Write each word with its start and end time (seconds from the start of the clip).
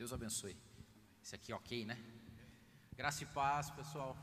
Deus 0.00 0.14
abençoe. 0.14 0.56
Esse 1.22 1.34
aqui, 1.34 1.52
ok, 1.52 1.84
né? 1.84 1.98
Graça 2.96 3.22
e 3.22 3.26
paz, 3.26 3.68
pessoal. 3.68 4.16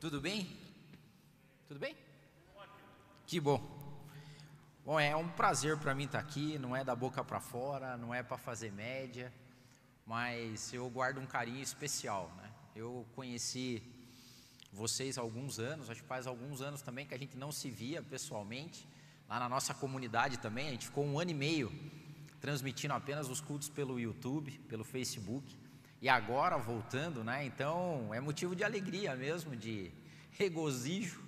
Tudo 0.00 0.20
bem? 0.20 0.58
Tudo 1.68 1.78
bem? 1.78 1.96
Que 3.24 3.38
bom. 3.38 3.60
Bom, 4.84 4.98
é 4.98 5.14
um 5.14 5.28
prazer 5.28 5.78
para 5.78 5.94
mim 5.94 6.06
estar 6.06 6.20
tá 6.20 6.28
aqui. 6.28 6.58
Não 6.58 6.74
é 6.74 6.82
da 6.82 6.96
boca 6.96 7.22
para 7.22 7.38
fora, 7.38 7.96
não 7.96 8.12
é 8.12 8.24
para 8.24 8.36
fazer 8.36 8.72
média, 8.72 9.32
mas 10.04 10.72
eu 10.72 10.90
guardo 10.90 11.20
um 11.20 11.26
carinho 11.26 11.62
especial, 11.62 12.34
né? 12.36 12.52
Eu 12.74 13.06
conheci 13.14 13.84
vocês 14.72 15.16
há 15.16 15.20
alguns 15.20 15.60
anos, 15.60 15.90
acho 15.90 16.02
que 16.02 16.08
faz 16.08 16.26
alguns 16.26 16.60
anos 16.60 16.82
também 16.82 17.06
que 17.06 17.14
a 17.14 17.18
gente 17.18 17.36
não 17.36 17.52
se 17.52 17.70
via 17.70 18.02
pessoalmente, 18.02 18.84
lá 19.28 19.38
na 19.38 19.48
nossa 19.48 19.72
comunidade 19.74 20.38
também. 20.40 20.66
A 20.66 20.72
gente 20.72 20.86
ficou 20.86 21.06
um 21.06 21.20
ano 21.20 21.30
e 21.30 21.34
meio 21.34 21.70
transmitindo 22.44 22.92
apenas 22.92 23.30
os 23.30 23.40
cultos 23.40 23.70
pelo 23.70 23.98
YouTube, 23.98 24.50
pelo 24.68 24.84
Facebook, 24.84 25.56
e 26.02 26.10
agora 26.10 26.58
voltando, 26.58 27.24
né? 27.24 27.42
Então 27.46 28.12
é 28.12 28.20
motivo 28.20 28.54
de 28.54 28.62
alegria 28.62 29.16
mesmo, 29.16 29.56
de 29.56 29.90
regozijo, 30.32 31.22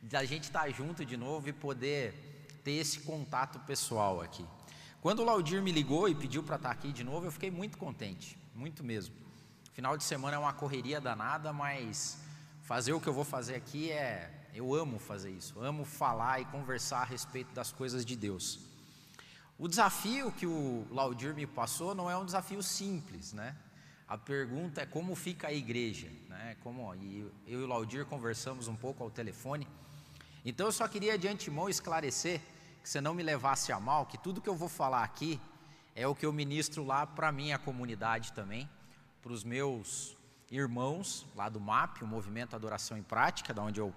da 0.00 0.24
gente 0.24 0.44
estar 0.44 0.70
junto 0.70 1.04
de 1.04 1.16
novo 1.16 1.48
e 1.48 1.52
poder 1.52 2.14
ter 2.62 2.74
esse 2.74 3.00
contato 3.00 3.58
pessoal 3.66 4.20
aqui. 4.20 4.46
Quando 5.00 5.18
o 5.18 5.24
Laudir 5.24 5.60
me 5.60 5.72
ligou 5.72 6.08
e 6.08 6.14
pediu 6.14 6.44
para 6.44 6.54
estar 6.54 6.70
aqui 6.70 6.92
de 6.92 7.02
novo, 7.02 7.26
eu 7.26 7.32
fiquei 7.32 7.50
muito 7.50 7.76
contente, 7.76 8.38
muito 8.54 8.84
mesmo. 8.84 9.16
Final 9.72 9.96
de 9.96 10.04
semana 10.04 10.36
é 10.36 10.38
uma 10.38 10.52
correria 10.52 11.00
danada, 11.00 11.52
mas 11.52 12.20
fazer 12.62 12.92
o 12.92 13.00
que 13.00 13.08
eu 13.08 13.12
vou 13.12 13.24
fazer 13.24 13.56
aqui 13.56 13.90
é. 13.90 14.32
Eu 14.54 14.72
amo 14.76 15.00
fazer 15.00 15.32
isso, 15.32 15.60
amo 15.60 15.84
falar 15.84 16.40
e 16.40 16.44
conversar 16.44 17.00
a 17.00 17.04
respeito 17.04 17.52
das 17.52 17.72
coisas 17.72 18.04
de 18.04 18.14
Deus. 18.14 18.75
O 19.58 19.66
desafio 19.66 20.30
que 20.32 20.46
o 20.46 20.86
Laudir 20.90 21.34
me 21.34 21.46
passou 21.46 21.94
não 21.94 22.10
é 22.10 22.16
um 22.16 22.26
desafio 22.26 22.62
simples, 22.62 23.32
né? 23.32 23.56
A 24.06 24.18
pergunta 24.18 24.82
é 24.82 24.86
como 24.86 25.14
fica 25.14 25.48
a 25.48 25.52
igreja, 25.52 26.10
né? 26.28 26.58
Como 26.62 26.94
e 26.96 27.20
eu 27.46 27.60
e 27.60 27.64
o 27.64 27.66
Laudir 27.66 28.04
conversamos 28.04 28.68
um 28.68 28.76
pouco 28.76 29.02
ao 29.02 29.10
telefone. 29.10 29.66
Então 30.44 30.66
eu 30.66 30.72
só 30.72 30.86
queria 30.86 31.18
de 31.18 31.26
antemão 31.26 31.70
esclarecer 31.70 32.42
que 32.82 32.88
você 32.88 33.00
não 33.00 33.14
me 33.14 33.22
levasse 33.22 33.72
a 33.72 33.80
mal, 33.80 34.04
que 34.04 34.18
tudo 34.18 34.42
que 34.42 34.48
eu 34.48 34.54
vou 34.54 34.68
falar 34.68 35.02
aqui 35.02 35.40
é 35.94 36.06
o 36.06 36.14
que 36.14 36.26
eu 36.26 36.32
ministro 36.34 36.84
lá 36.84 37.06
para 37.06 37.28
a 37.28 37.32
minha 37.32 37.58
comunidade 37.58 38.34
também, 38.34 38.68
para 39.22 39.32
os 39.32 39.42
meus 39.42 40.14
irmãos 40.50 41.26
lá 41.34 41.48
do 41.48 41.58
MAP, 41.58 42.02
o 42.02 42.06
Movimento 42.06 42.54
Adoração 42.54 42.98
em 42.98 43.02
Prática, 43.02 43.54
da 43.54 43.62
onde 43.62 43.80
eu 43.80 43.92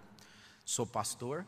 sou 0.64 0.88
pastor. 0.88 1.46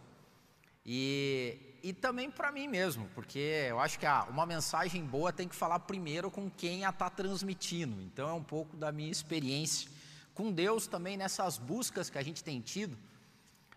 E 0.86 1.71
e 1.84 1.94
também 1.94 2.30
para 2.30 2.52
mim 2.52 2.68
mesmo, 2.68 3.10
porque 3.16 3.40
eu 3.70 3.80
acho 3.80 3.98
que 3.98 4.06
ah, 4.06 4.28
uma 4.30 4.46
mensagem 4.46 5.04
boa 5.04 5.34
tem 5.34 5.48
que 5.48 5.56
falar 5.56 5.80
primeiro 5.80 6.30
com 6.30 6.50
quem 6.50 6.86
a 6.86 6.90
está 6.90 7.10
transmitindo. 7.10 8.02
Então 8.02 8.30
é 8.30 8.34
um 8.34 8.44
pouco 8.44 8.78
da 8.78 8.92
minha 8.92 9.12
experiência 9.12 9.90
com 10.34 10.52
Deus 10.52 10.88
também 10.88 11.18
nessas 11.18 11.58
buscas 11.58 12.10
que 12.10 12.18
a 12.18 12.24
gente 12.24 12.44
tem 12.44 12.62
tido 12.62 12.98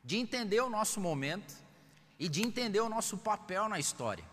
de 0.03 0.17
entender 0.17 0.61
o 0.61 0.71
nosso 0.71 1.01
momento 1.01 1.55
e 2.19 2.29
de 2.29 2.43
entender 2.43 2.81
o 2.81 2.89
nosso 2.89 3.19
papel 3.19 3.69
na 3.69 3.79
história. 3.79 4.25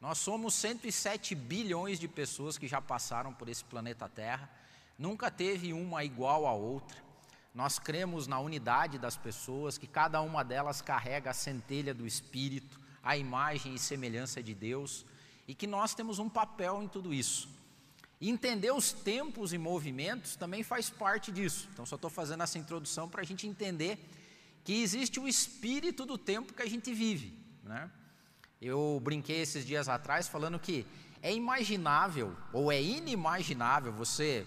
Nós 0.00 0.18
somos 0.18 0.54
107 0.54 1.34
bilhões 1.34 1.98
de 1.98 2.08
pessoas 2.08 2.58
que 2.58 2.66
já 2.66 2.80
passaram 2.80 3.32
por 3.32 3.48
esse 3.48 3.64
planeta 3.64 4.08
Terra, 4.08 4.50
nunca 4.98 5.30
teve 5.30 5.72
uma 5.72 6.04
igual 6.04 6.46
a 6.46 6.52
outra. 6.52 6.96
Nós 7.54 7.78
cremos 7.78 8.26
na 8.26 8.38
unidade 8.38 8.98
das 8.98 9.16
pessoas, 9.16 9.78
que 9.78 9.86
cada 9.86 10.20
uma 10.20 10.44
delas 10.44 10.82
carrega 10.82 11.30
a 11.30 11.34
centelha 11.34 11.94
do 11.94 12.06
Espírito, 12.06 12.78
a 13.06 13.16
imagem 13.16 13.74
e 13.74 13.78
semelhança 13.78 14.42
de 14.42 14.52
Deus 14.52 15.06
e 15.46 15.54
que 15.54 15.66
nós 15.66 15.94
temos 15.94 16.18
um 16.18 16.28
papel 16.28 16.82
em 16.82 16.88
tudo 16.88 17.14
isso. 17.14 17.48
Entender 18.20 18.72
os 18.72 18.92
tempos 18.92 19.52
e 19.52 19.58
movimentos 19.58 20.34
também 20.34 20.62
faz 20.64 20.90
parte 20.90 21.30
disso. 21.30 21.68
Então, 21.72 21.86
só 21.86 21.94
estou 21.94 22.10
fazendo 22.10 22.42
essa 22.42 22.58
introdução 22.58 23.08
para 23.08 23.22
a 23.22 23.24
gente 23.24 23.46
entender 23.46 23.98
que 24.64 24.82
existe 24.82 25.20
o 25.20 25.28
espírito 25.28 26.04
do 26.04 26.18
tempo 26.18 26.52
que 26.52 26.62
a 26.62 26.68
gente 26.68 26.92
vive. 26.92 27.32
Né? 27.62 27.88
Eu 28.60 29.00
brinquei 29.02 29.40
esses 29.40 29.64
dias 29.64 29.88
atrás 29.88 30.26
falando 30.26 30.58
que 30.58 30.84
é 31.22 31.32
imaginável 31.32 32.36
ou 32.52 32.72
é 32.72 32.82
inimaginável 32.82 33.92
você 33.92 34.44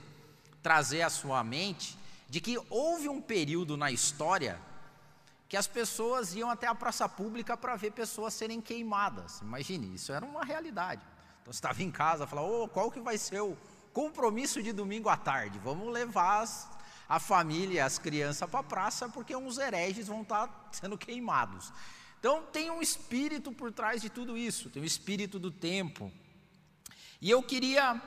trazer 0.62 1.04
à 1.04 1.10
sua 1.10 1.44
mente 1.44 1.98
de 2.28 2.42
que 2.42 2.60
houve 2.70 3.08
um 3.08 3.22
período 3.22 3.78
na 3.78 3.92
história 3.92 4.60
que 5.50 5.58
as 5.58 5.66
pessoas 5.66 6.36
iam 6.36 6.48
até 6.48 6.68
a 6.68 6.76
praça 6.76 7.10
pública 7.10 7.58
para 7.58 7.76
ver 7.76 7.92
pessoas 7.92 8.36
serem 8.36 8.62
queimadas. 8.62 9.42
Imagine, 9.42 9.96
isso 9.96 10.14
era 10.14 10.24
uma 10.24 10.46
realidade. 10.46 11.02
Então 11.42 11.52
você 11.52 11.58
estava 11.58 11.82
em 11.82 11.90
casa, 11.90 12.28
falava, 12.28 12.48
oh, 12.48 12.68
qual 12.68 12.92
que 12.92 13.00
vai 13.00 13.18
ser 13.18 13.42
o 13.42 13.58
compromisso 13.92 14.62
de 14.62 14.72
domingo 14.72 15.10
à 15.10 15.18
tarde? 15.18 15.58
Vamos 15.58 15.92
levar 15.92 16.42
as, 16.42 16.70
a 17.10 17.20
família, 17.20 17.84
as 17.84 17.98
crianças 17.98 18.48
para 18.48 18.60
a 18.60 18.64
praça, 18.64 19.10
porque 19.10 19.36
uns 19.36 19.58
hereges 19.58 20.06
vão 20.06 20.22
estar 20.22 20.48
tá 20.48 20.54
sendo 20.72 20.96
queimados. 20.96 21.74
Então 22.20 22.44
tem 22.44 22.70
um 22.70 22.80
espírito 22.80 23.52
por 23.52 23.72
trás 23.72 24.04
de 24.04 24.10
tudo 24.10 24.38
isso, 24.38 24.70
tem 24.70 24.82
o 24.82 24.84
um 24.84 24.86
espírito 24.86 25.40
do 25.40 25.50
tempo. 25.50 26.12
E 27.20 27.28
eu 27.28 27.42
queria 27.42 28.00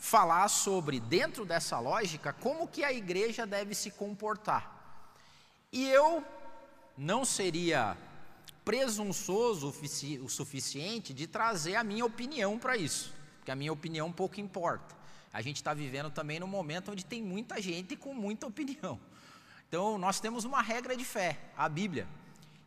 falar 0.00 0.48
sobre, 0.48 0.98
dentro 0.98 1.44
dessa 1.44 1.78
lógica, 1.78 2.32
como 2.32 2.66
que 2.66 2.82
a 2.82 2.92
igreja 2.92 3.46
deve 3.46 3.72
se 3.72 3.92
comportar. 3.92 4.74
E 5.72 5.86
eu 5.88 6.24
não 6.98 7.24
seria 7.24 7.96
presunçoso 8.64 9.72
o 10.20 10.28
suficiente 10.28 11.14
de 11.14 11.26
trazer 11.26 11.76
a 11.76 11.84
minha 11.84 12.04
opinião 12.04 12.58
para 12.58 12.76
isso, 12.76 13.14
porque 13.38 13.52
a 13.52 13.54
minha 13.54 13.72
opinião 13.72 14.12
pouco 14.12 14.40
importa. 14.40 14.96
A 15.32 15.40
gente 15.40 15.56
está 15.56 15.72
vivendo 15.72 16.10
também 16.10 16.40
num 16.40 16.48
momento 16.48 16.90
onde 16.90 17.04
tem 17.04 17.22
muita 17.22 17.62
gente 17.62 17.94
com 17.96 18.12
muita 18.12 18.46
opinião. 18.46 18.98
Então, 19.68 19.96
nós 19.96 20.18
temos 20.18 20.44
uma 20.44 20.60
regra 20.60 20.96
de 20.96 21.04
fé, 21.04 21.38
a 21.56 21.68
Bíblia, 21.68 22.08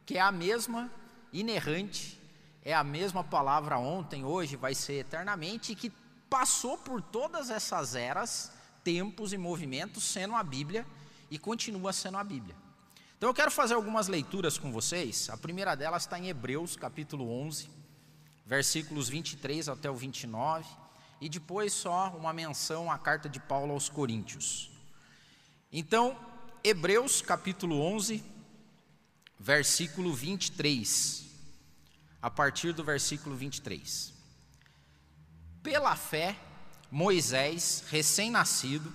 que 0.06 0.18
é 0.18 0.22
a 0.22 0.32
mesma, 0.32 0.90
inerrante, 1.34 2.20
é 2.64 2.74
a 2.74 2.84
mesma 2.84 3.24
palavra 3.24 3.78
ontem, 3.78 4.24
hoje, 4.24 4.56
vai 4.56 4.74
ser 4.74 5.00
eternamente, 5.00 5.76
que 5.76 5.92
passou 6.30 6.78
por 6.78 7.02
todas 7.02 7.50
essas 7.50 7.96
eras, 7.96 8.52
tempos 8.84 9.34
e 9.34 9.38
movimentos, 9.38 10.04
sendo 10.04 10.36
a 10.36 10.44
Bíblia 10.44 10.86
e 11.30 11.38
continua 11.38 11.92
sendo 11.92 12.18
a 12.18 12.24
Bíblia. 12.24 12.56
Então 13.22 13.30
eu 13.30 13.36
quero 13.36 13.52
fazer 13.52 13.76
algumas 13.76 14.08
leituras 14.08 14.58
com 14.58 14.72
vocês. 14.72 15.30
A 15.30 15.38
primeira 15.38 15.76
delas 15.76 16.02
está 16.02 16.18
em 16.18 16.30
Hebreus, 16.30 16.76
capítulo 16.76 17.32
11, 17.32 17.70
versículos 18.44 19.08
23 19.10 19.70
até 19.70 19.92
o 19.92 19.96
29, 19.96 20.68
e 21.22 21.30
depois 21.30 21.72
só 21.72 22.10
uma 22.18 22.34
menção 22.34 22.92
à 22.92 22.98
carta 22.98 23.30
de 23.30 23.40
Paulo 23.40 23.74
aos 23.74 23.88
Coríntios. 23.88 24.72
Então, 25.72 26.18
Hebreus, 26.64 27.22
capítulo 27.22 27.80
11, 27.80 28.24
versículo 29.40 30.12
23, 30.16 31.24
a 32.24 32.32
partir 32.32 32.74
do 32.74 32.84
versículo 32.84 33.36
23. 33.36 34.14
Pela 35.62 35.96
fé, 35.96 36.36
Moisés, 36.90 37.84
recém-nascido, 37.88 38.92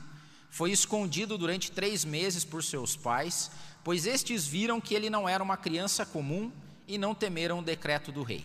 foi 0.51 0.73
escondido 0.73 1.39
durante 1.39 1.71
três 1.71 2.05
meses 2.05 2.45
por 2.45 2.65
seus 2.65 2.97
pais 2.97 3.53
pois 3.87 4.05
estes 4.05 4.49
viram 4.49 4.81
que 4.81 4.97
ele 4.97 5.09
não 5.09 5.29
era 5.29 5.41
uma 5.41 5.57
criança 5.57 6.05
comum 6.05 6.51
e 6.89 6.99
não 6.99 7.15
temeram 7.15 7.61
o 7.61 7.63
decreto 7.63 8.11
do 8.11 8.25
rei. 8.25 8.45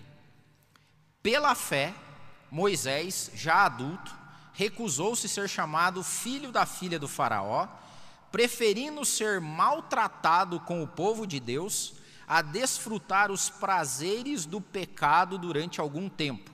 Pela 1.24 1.56
fé, 1.56 1.96
Moisés, 2.52 3.31
já 3.34 3.66
adulto, 3.66 4.13
recusou-se 4.53 5.28
ser 5.28 5.50
chamado 5.50 6.03
filho 6.03 6.51
da 6.51 6.63
filha 6.68 7.00
do 7.00 7.07
Faraó, 7.07 7.68
preferindo 8.31 9.03
ser 9.03 9.41
maltratado 9.41 10.59
com 10.59 10.84
o 10.84 10.88
povo 10.88 11.25
de 11.25 11.40
Deus 11.40 11.96
a 12.28 12.44
desfrutar 12.44 13.31
os 13.31 13.50
prazeres 13.50 14.46
do 14.46 14.62
pecado 14.62 15.40
durante 15.40 15.81
algum 15.81 16.07
tempo. 16.07 16.51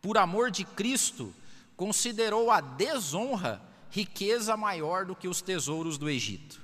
Por 0.00 0.18
amor 0.18 0.50
de 0.50 0.64
Cristo, 0.64 1.32
considerou 1.76 2.50
a 2.50 2.60
desonra 2.60 3.62
riqueza 3.90 4.56
maior 4.56 5.04
do 5.04 5.14
que 5.14 5.28
os 5.28 5.40
tesouros 5.40 5.96
do 5.96 6.10
Egito 6.10 6.61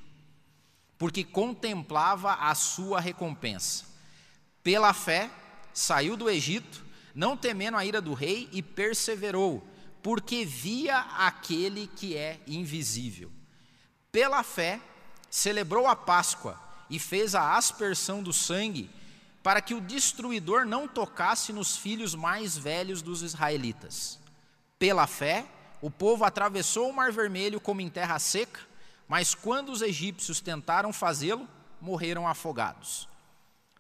porque 0.99 1.23
contemplava 1.23 2.35
a 2.35 2.55
sua 2.55 3.01
recompensa. 3.01 3.85
Pela 4.63 4.93
fé, 4.93 5.31
saiu 5.73 6.17
do 6.17 6.29
Egito, 6.29 6.85
não 7.15 7.37
temendo 7.37 7.77
a 7.77 7.85
ira 7.85 8.01
do 8.01 8.13
rei, 8.13 8.49
e 8.53 8.61
perseverou, 8.61 9.67
porque 10.03 10.45
via 10.45 10.99
aquele 10.99 11.87
que 11.87 12.17
é 12.17 12.41
invisível. 12.47 13.31
Pela 14.11 14.43
fé, 14.43 14.81
celebrou 15.31 15.87
a 15.87 15.95
Páscoa 15.95 16.61
e 16.91 16.99
fez 16.99 17.35
a 17.35 17.57
aspersão 17.57 18.23
do 18.23 18.33
sangue, 18.33 18.91
para 19.43 19.61
que 19.61 19.75
o 19.75 19.81
destruidor 19.81 20.67
não 20.67 20.89
tocasse 20.89 21.53
nos 21.53 21.77
filhos 21.77 22.15
mais 22.15 22.59
velhos 22.59 23.01
dos 23.03 23.23
israelitas. 23.23 24.19
Pela 24.79 25.07
fé, 25.07 25.47
o 25.81 25.91
povo 25.91 26.25
atravessou 26.25 26.91
o 26.91 26.93
Mar 26.93 27.13
Vermelho 27.13 27.61
como 27.61 27.81
em 27.81 27.89
terra 27.89 28.19
seca, 28.19 28.61
mas 29.09 29.35
quando 29.35 29.73
os 29.73 29.81
egípcios 29.81 30.41
tentaram 30.41 30.93
fazê-lo, 30.93 31.49
morreram 31.81 32.29
afogados. 32.29 33.09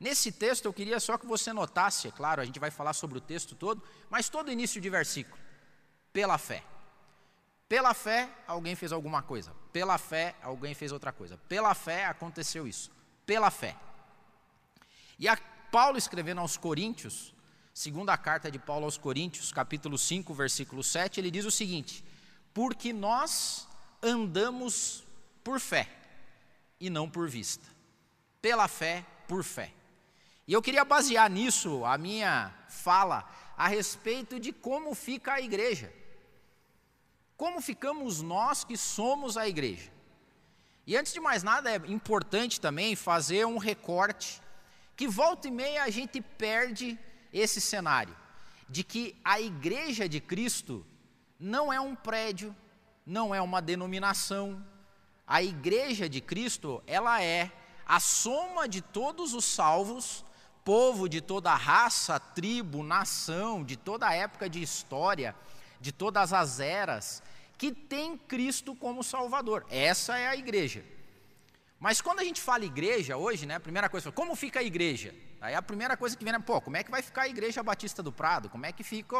Nesse 0.01 0.33
texto 0.33 0.65
eu 0.65 0.73
queria 0.73 0.99
só 0.99 1.19
que 1.19 1.27
você 1.27 1.53
notasse, 1.53 2.09
é 2.09 2.11
claro, 2.11 2.41
a 2.41 2.45
gente 2.45 2.59
vai 2.59 2.71
falar 2.71 2.95
sobre 2.95 3.19
o 3.19 3.21
texto 3.21 3.55
todo, 3.55 3.83
mas 4.09 4.29
todo 4.29 4.51
início 4.51 4.81
de 4.81 4.89
versículo, 4.89 5.39
pela 6.13 6.39
fé. 6.39 6.65
Pela 7.69 7.93
fé, 7.93 8.31
alguém 8.47 8.75
fez 8.75 8.93
alguma 8.93 9.21
coisa. 9.21 9.53
Pela 9.73 9.99
fé, 9.99 10.35
alguém 10.43 10.73
fez 10.75 10.91
outra 10.91 11.13
coisa. 11.13 11.37
Pela 11.49 11.75
fé, 11.75 12.07
aconteceu 12.07 12.67
isso. 12.67 12.91
Pela 13.27 13.51
fé. 13.51 13.77
E 15.19 15.29
a 15.29 15.37
Paulo 15.71 15.99
escrevendo 15.99 16.41
aos 16.41 16.57
Coríntios, 16.57 17.35
segunda 17.75 18.17
carta 18.17 18.51
de 18.51 18.59
Paulo 18.59 18.85
aos 18.85 18.97
Coríntios, 18.97 19.53
capítulo 19.53 19.99
5, 19.99 20.33
versículo 20.33 20.83
7, 20.83 21.21
ele 21.21 21.31
diz 21.31 21.45
o 21.45 21.51
seguinte: 21.51 22.03
Porque 22.55 22.91
nós 22.91 23.69
andamos 24.03 25.05
por 25.43 25.61
fé 25.61 25.89
e 26.81 26.91
não 26.91 27.09
por 27.09 27.29
vista. 27.29 27.65
Pela 28.41 28.69
fé, 28.69 29.05
por 29.27 29.43
fé. 29.43 29.73
E 30.47 30.53
eu 30.53 30.63
queria 30.63 30.85
basear 30.85 31.31
nisso 31.31 31.85
a 31.85 31.99
minha 31.99 32.55
fala 32.69 33.29
a 33.57 33.69
respeito 33.69 34.39
de 34.39 34.53
como 34.53 34.95
fica 34.95 35.35
a 35.35 35.41
igreja. 35.41 35.93
Como 37.37 37.61
ficamos 37.61 38.23
nós 38.23 38.65
que 38.65 38.77
somos 38.77 39.37
a 39.37 39.47
igreja? 39.47 39.93
E 40.87 40.97
antes 40.97 41.13
de 41.13 41.21
mais 41.21 41.43
nada, 41.43 41.71
é 41.71 41.77
importante 41.87 42.61
também 42.61 42.97
fazer 42.97 43.47
um 43.47 43.59
recorte 43.59 44.41
que 44.97 45.07
volta 45.07 45.47
e 45.47 45.51
meia 45.51 45.85
a 45.85 45.91
gente 45.91 46.21
perde 46.21 46.99
esse 47.33 47.61
cenário 47.61 48.17
de 48.69 48.83
que 48.83 49.17
a 49.25 49.41
igreja 49.41 50.09
de 50.09 50.21
Cristo 50.21 50.85
não 51.39 51.73
é 51.73 51.81
um 51.81 51.95
prédio, 51.95 52.55
não 53.07 53.35
é 53.35 53.41
uma 53.41 53.63
denominação. 53.63 54.65
A 55.29 55.43
igreja 55.43 56.09
de 56.09 56.23
Cristo, 56.23 56.83
ela 56.87 57.23
é 57.23 57.53
a 57.87 58.01
soma 58.01 58.67
de 58.67 58.81
todos 58.81 59.35
os 59.35 59.45
salvos, 59.45 60.25
povo 60.65 61.07
de 61.07 61.21
toda 61.21 61.55
raça, 61.55 62.19
tribo, 62.19 62.83
nação, 62.83 63.63
de 63.63 63.77
toda 63.77 64.15
época 64.15 64.49
de 64.49 64.63
história, 64.63 65.37
de 65.79 65.93
todas 65.93 66.33
as 66.33 66.61
eras, 66.61 67.23
que 67.59 67.73
tem 67.73 68.17
Cristo 68.17 68.75
como 68.75 69.05
Salvador. 69.05 69.67
Essa 69.69 70.17
é 70.17 70.29
a 70.29 70.37
igreja. 70.37 70.83
Mas 71.79 72.01
quando 72.01 72.21
a 72.21 72.25
gente 72.25 72.41
fala 72.41 72.65
igreja 72.65 73.19
hoje, 73.19 73.45
né, 73.45 73.57
a 73.57 73.61
primeira 73.61 73.89
coisa, 73.91 74.11
como 74.11 74.35
fica 74.35 74.61
a 74.61 74.63
igreja? 74.63 75.15
Aí 75.41 75.55
a 75.55 75.63
primeira 75.63 75.97
coisa 75.97 76.17
que 76.17 76.25
vem 76.25 76.35
é, 76.35 76.39
pô, 76.39 76.61
como 76.61 76.77
é 76.77 76.83
que 76.83 76.91
vai 76.91 77.01
ficar 77.01 77.23
a 77.23 77.29
igreja 77.29 77.63
Batista 77.63 78.03
do 78.03 78.11
Prado? 78.11 78.49
Como 78.49 78.67
é 78.67 78.73
que 78.73 78.83
fica 78.83 79.17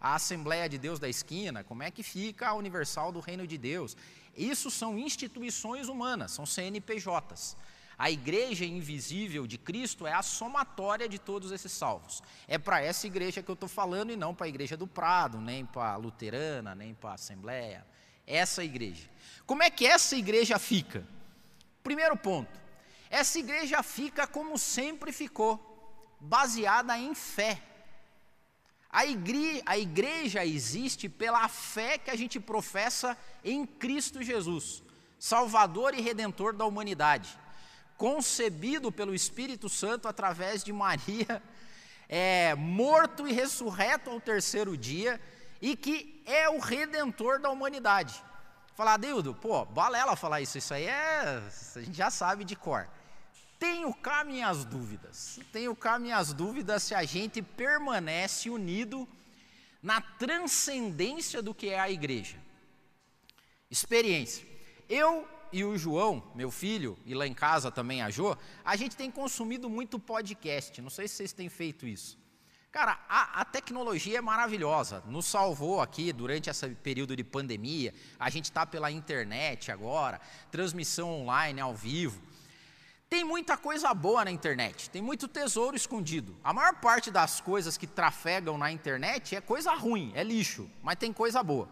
a 0.00 0.14
Assembleia 0.14 0.66
de 0.68 0.78
Deus 0.78 0.98
da 0.98 1.08
esquina? 1.08 1.62
Como 1.62 1.82
é 1.82 1.90
que 1.90 2.02
fica 2.02 2.48
a 2.48 2.54
Universal 2.54 3.12
do 3.12 3.20
Reino 3.20 3.46
de 3.46 3.58
Deus? 3.58 3.96
Isso 4.34 4.70
são 4.70 4.98
instituições 4.98 5.88
humanas, 5.88 6.32
são 6.32 6.46
CNPJs. 6.46 7.56
A 7.98 8.10
igreja 8.10 8.64
invisível 8.64 9.46
de 9.46 9.58
Cristo 9.58 10.06
é 10.06 10.12
a 10.12 10.22
somatória 10.22 11.06
de 11.06 11.18
todos 11.18 11.52
esses 11.52 11.70
salvos. 11.70 12.22
É 12.48 12.56
para 12.56 12.82
essa 12.82 13.06
igreja 13.06 13.42
que 13.42 13.50
eu 13.50 13.54
estou 13.54 13.68
falando 13.68 14.10
e 14.10 14.16
não 14.16 14.34
para 14.34 14.46
a 14.46 14.48
igreja 14.48 14.76
do 14.76 14.86
Prado, 14.86 15.38
nem 15.38 15.66
para 15.66 15.92
a 15.92 15.96
luterana, 15.96 16.74
nem 16.74 16.94
para 16.94 17.10
a 17.10 17.14
Assembleia. 17.14 17.86
Essa 18.26 18.64
igreja. 18.64 19.08
Como 19.44 19.62
é 19.62 19.68
que 19.68 19.86
essa 19.86 20.16
igreja 20.16 20.58
fica? 20.58 21.06
Primeiro 21.82 22.16
ponto, 22.16 22.61
essa 23.12 23.38
igreja 23.38 23.82
fica 23.82 24.26
como 24.26 24.56
sempre 24.56 25.12
ficou, 25.12 25.60
baseada 26.18 26.98
em 26.98 27.14
fé. 27.14 27.60
A 28.88 29.04
igreja, 29.04 29.62
a 29.66 29.76
igreja 29.76 30.46
existe 30.46 31.10
pela 31.10 31.46
fé 31.46 31.98
que 31.98 32.10
a 32.10 32.16
gente 32.16 32.40
professa 32.40 33.14
em 33.44 33.66
Cristo 33.66 34.22
Jesus, 34.22 34.82
Salvador 35.18 35.92
e 35.92 36.00
Redentor 36.00 36.54
da 36.54 36.64
humanidade, 36.64 37.38
concebido 37.98 38.90
pelo 38.90 39.14
Espírito 39.14 39.68
Santo 39.68 40.08
através 40.08 40.64
de 40.64 40.72
Maria, 40.72 41.42
é, 42.08 42.54
morto 42.54 43.28
e 43.28 43.32
ressurreto 43.34 44.08
ao 44.08 44.22
terceiro 44.22 44.74
dia, 44.74 45.20
e 45.60 45.76
que 45.76 46.22
é 46.24 46.48
o 46.48 46.58
Redentor 46.58 47.38
da 47.38 47.50
humanidade. 47.50 48.24
Falar, 48.74 48.96
Deildo, 48.96 49.34
pô, 49.34 49.66
balela 49.66 50.16
falar 50.16 50.40
isso, 50.40 50.56
isso 50.56 50.72
aí 50.72 50.86
é. 50.86 51.42
A 51.76 51.80
gente 51.80 51.96
já 51.96 52.10
sabe 52.10 52.42
de 52.42 52.56
cor. 52.56 52.88
Tenho 53.62 53.94
cá 53.94 54.24
minhas 54.24 54.64
dúvidas. 54.64 55.38
Tenho 55.52 55.76
cá 55.76 55.96
minhas 55.96 56.32
dúvidas 56.32 56.82
se 56.82 56.96
a 56.96 57.04
gente 57.04 57.40
permanece 57.40 58.50
unido 58.50 59.08
na 59.80 60.00
transcendência 60.00 61.40
do 61.40 61.54
que 61.54 61.68
é 61.68 61.78
a 61.78 61.88
igreja. 61.88 62.36
Experiência. 63.70 64.44
Eu 64.88 65.28
e 65.52 65.62
o 65.62 65.78
João, 65.78 66.28
meu 66.34 66.50
filho, 66.50 66.98
e 67.06 67.14
lá 67.14 67.24
em 67.24 67.32
casa 67.32 67.70
também 67.70 68.02
a 68.02 68.10
Jo, 68.10 68.36
a 68.64 68.74
gente 68.74 68.96
tem 68.96 69.12
consumido 69.12 69.70
muito 69.70 69.96
podcast. 69.96 70.82
Não 70.82 70.90
sei 70.90 71.06
se 71.06 71.14
vocês 71.14 71.32
têm 71.32 71.48
feito 71.48 71.86
isso. 71.86 72.18
Cara, 72.72 72.98
a, 73.08 73.42
a, 73.42 73.44
tecnologia 73.44 74.18
é 74.18 74.20
maravilhosa, 74.20 75.04
nos 75.06 75.26
salvou 75.26 75.80
aqui 75.80 76.12
durante 76.12 76.50
esse 76.50 76.68
período 76.70 77.14
de 77.14 77.22
pandemia. 77.22 77.94
A 78.18 78.28
gente 78.28 78.46
está 78.46 78.66
pela 78.66 78.90
internet 78.90 79.70
agora, 79.70 80.20
transmissão 80.50 81.12
online, 81.12 81.60
ao 81.60 81.76
vivo. 81.76 82.31
Tem 83.12 83.24
muita 83.24 83.58
coisa 83.58 83.92
boa 83.92 84.24
na 84.24 84.30
internet, 84.30 84.88
tem 84.88 85.02
muito 85.02 85.28
tesouro 85.28 85.76
escondido. 85.76 86.34
A 86.42 86.50
maior 86.50 86.76
parte 86.76 87.10
das 87.10 87.42
coisas 87.42 87.76
que 87.76 87.86
trafegam 87.86 88.56
na 88.56 88.72
internet 88.72 89.36
é 89.36 89.40
coisa 89.42 89.74
ruim, 89.74 90.10
é 90.14 90.24
lixo, 90.24 90.66
mas 90.82 90.96
tem 90.96 91.12
coisa 91.12 91.42
boa. 91.42 91.68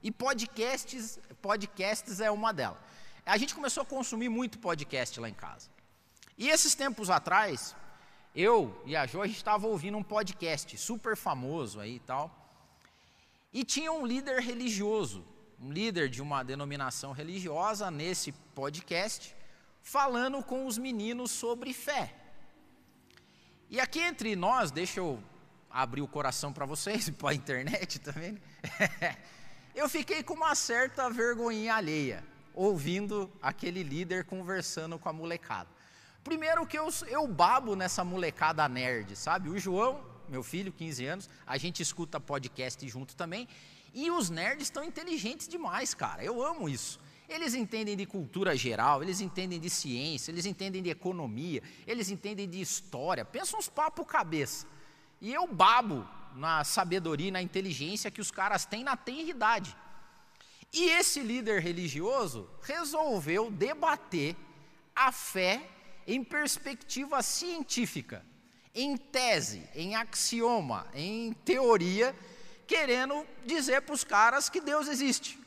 E 0.00 0.12
podcasts, 0.12 1.18
podcasts 1.42 2.20
é 2.20 2.30
uma 2.30 2.52
delas. 2.52 2.78
A 3.26 3.36
gente 3.36 3.56
começou 3.56 3.82
a 3.82 3.86
consumir 3.86 4.28
muito 4.28 4.60
podcast 4.60 5.18
lá 5.18 5.28
em 5.28 5.34
casa. 5.34 5.68
E 6.38 6.48
esses 6.48 6.76
tempos 6.76 7.10
atrás, 7.10 7.74
eu 8.32 8.80
e 8.86 8.94
a 8.94 9.04
Jo, 9.04 9.22
a 9.22 9.26
gente 9.26 9.38
estava 9.38 9.66
ouvindo 9.66 9.98
um 9.98 10.04
podcast 10.04 10.78
super 10.78 11.16
famoso 11.16 11.80
aí 11.80 11.96
e 11.96 12.00
tal. 12.00 12.30
E 13.52 13.64
tinha 13.64 13.90
um 13.90 14.06
líder 14.06 14.40
religioso, 14.40 15.26
um 15.60 15.72
líder 15.72 16.08
de 16.08 16.22
uma 16.22 16.44
denominação 16.44 17.10
religiosa 17.10 17.90
nesse 17.90 18.30
podcast, 18.30 19.34
falando 19.82 20.42
com 20.42 20.66
os 20.66 20.78
meninos 20.78 21.30
sobre 21.30 21.72
fé. 21.72 22.14
E 23.70 23.80
aqui 23.80 24.00
entre 24.00 24.34
nós, 24.34 24.70
deixa 24.70 25.00
eu 25.00 25.22
abrir 25.70 26.00
o 26.00 26.08
coração 26.08 26.52
para 26.52 26.64
vocês 26.64 27.10
para 27.10 27.30
a 27.30 27.34
internet 27.34 27.98
também. 27.98 28.38
eu 29.74 29.88
fiquei 29.88 30.22
com 30.22 30.34
uma 30.34 30.54
certa 30.54 31.10
vergonhinha 31.10 31.74
alheia, 31.74 32.24
ouvindo 32.54 33.30
aquele 33.42 33.82
líder 33.82 34.24
conversando 34.24 34.98
com 34.98 35.08
a 35.08 35.12
molecada. 35.12 35.68
Primeiro 36.24 36.66
que 36.66 36.78
eu, 36.78 36.88
eu 37.06 37.26
babo 37.26 37.76
nessa 37.76 38.04
molecada 38.04 38.68
nerd, 38.68 39.16
sabe? 39.16 39.48
O 39.48 39.58
João, 39.58 40.04
meu 40.28 40.42
filho, 40.42 40.72
15 40.72 41.06
anos, 41.06 41.30
a 41.46 41.56
gente 41.56 41.82
escuta 41.82 42.20
podcast 42.20 42.86
junto 42.88 43.14
também. 43.16 43.48
E 43.94 44.10
os 44.10 44.28
nerds 44.28 44.64
estão 44.64 44.84
inteligentes 44.84 45.48
demais, 45.48 45.94
cara. 45.94 46.22
Eu 46.22 46.42
amo 46.44 46.68
isso. 46.68 47.00
Eles 47.28 47.54
entendem 47.54 47.96
de 47.96 48.06
cultura 48.06 48.56
geral, 48.56 49.02
eles 49.02 49.20
entendem 49.20 49.60
de 49.60 49.68
ciência, 49.68 50.30
eles 50.30 50.46
entendem 50.46 50.82
de 50.82 50.88
economia, 50.88 51.62
eles 51.86 52.10
entendem 52.10 52.48
de 52.48 52.60
história. 52.60 53.24
Pensa 53.24 53.56
uns 53.56 53.68
papo 53.68 54.04
cabeça. 54.04 54.66
E 55.20 55.32
eu 55.32 55.46
babo 55.46 56.08
na 56.34 56.64
sabedoria 56.64 57.28
e 57.28 57.32
na 57.32 57.42
inteligência 57.42 58.10
que 58.10 58.20
os 58.20 58.30
caras 58.30 58.64
têm 58.64 58.82
na 58.82 58.96
tenridade. 58.96 59.76
E 60.72 60.90
esse 60.90 61.20
líder 61.20 61.60
religioso 61.60 62.48
resolveu 62.62 63.50
debater 63.50 64.36
a 64.94 65.12
fé 65.12 65.68
em 66.06 66.24
perspectiva 66.24 67.22
científica, 67.22 68.24
em 68.74 68.96
tese, 68.96 69.68
em 69.74 69.94
axioma, 69.94 70.86
em 70.94 71.32
teoria, 71.44 72.16
querendo 72.66 73.26
dizer 73.44 73.82
para 73.82 73.94
os 73.94 74.04
caras 74.04 74.48
que 74.48 74.60
Deus 74.60 74.88
existe. 74.88 75.38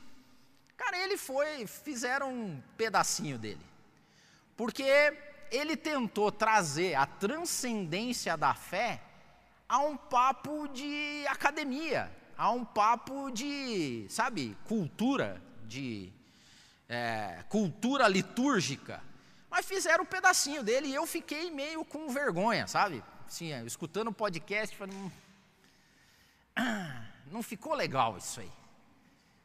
Cara, 0.84 0.98
ele 0.98 1.16
foi, 1.16 1.68
fizeram 1.68 2.34
um 2.34 2.60
pedacinho 2.76 3.38
dele. 3.38 3.64
Porque 4.58 4.84
ele 5.52 5.78
tentou 5.78 6.32
trazer 6.32 6.96
a 6.96 7.06
transcendência 7.06 8.36
da 8.36 8.56
fé 8.56 9.00
a 9.70 9.78
um 9.78 9.96
papo 9.96 10.68
de 10.70 11.24
academia, 11.28 12.12
a 12.36 12.50
um 12.50 12.66
papo 12.66 13.30
de, 13.30 14.08
sabe, 14.10 14.58
cultura, 14.66 15.40
de 15.66 16.12
é, 16.90 17.44
cultura 17.48 18.08
litúrgica. 18.08 19.04
Mas 19.52 19.68
fizeram 19.68 20.04
um 20.04 20.08
pedacinho 20.08 20.64
dele 20.64 20.88
e 20.88 20.96
eu 20.96 21.06
fiquei 21.06 21.52
meio 21.52 21.86
com 21.86 22.10
vergonha, 22.10 22.66
sabe? 22.66 23.04
Assim, 23.28 23.54
é, 23.54 23.64
escutando 23.66 24.08
o 24.08 24.14
podcast, 24.14 24.76
falei, 24.76 24.96
hum, 24.96 25.12
não 27.32 27.44
ficou 27.44 27.76
legal 27.76 28.18
isso 28.18 28.40
aí. 28.40 28.61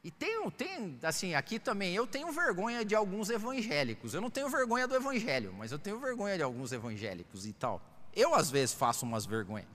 E 0.07 0.11
tem, 0.13 0.49
tem, 0.51 0.97
assim, 1.03 1.35
aqui 1.35 1.59
também, 1.59 1.93
eu 1.93 2.07
tenho 2.07 2.31
vergonha 2.31 2.85
de 2.85 2.95
alguns 2.95 3.29
evangélicos. 3.29 4.15
Eu 4.15 4.21
não 4.21 4.31
tenho 4.31 4.49
vergonha 4.49 4.87
do 4.87 4.95
evangelho, 4.95 5.53
mas 5.53 5.73
eu 5.73 5.81
tenho 5.81 5.99
vergonha 5.99 6.37
de 6.37 6.45
alguns 6.45 6.71
evangélicos 6.71 7.45
e 7.45 7.53
tal. 7.53 7.83
Eu, 8.15 8.33
às 8.33 8.49
vezes, 8.49 8.73
faço 8.73 9.05
umas 9.05 9.27
vergonhas. 9.27 9.67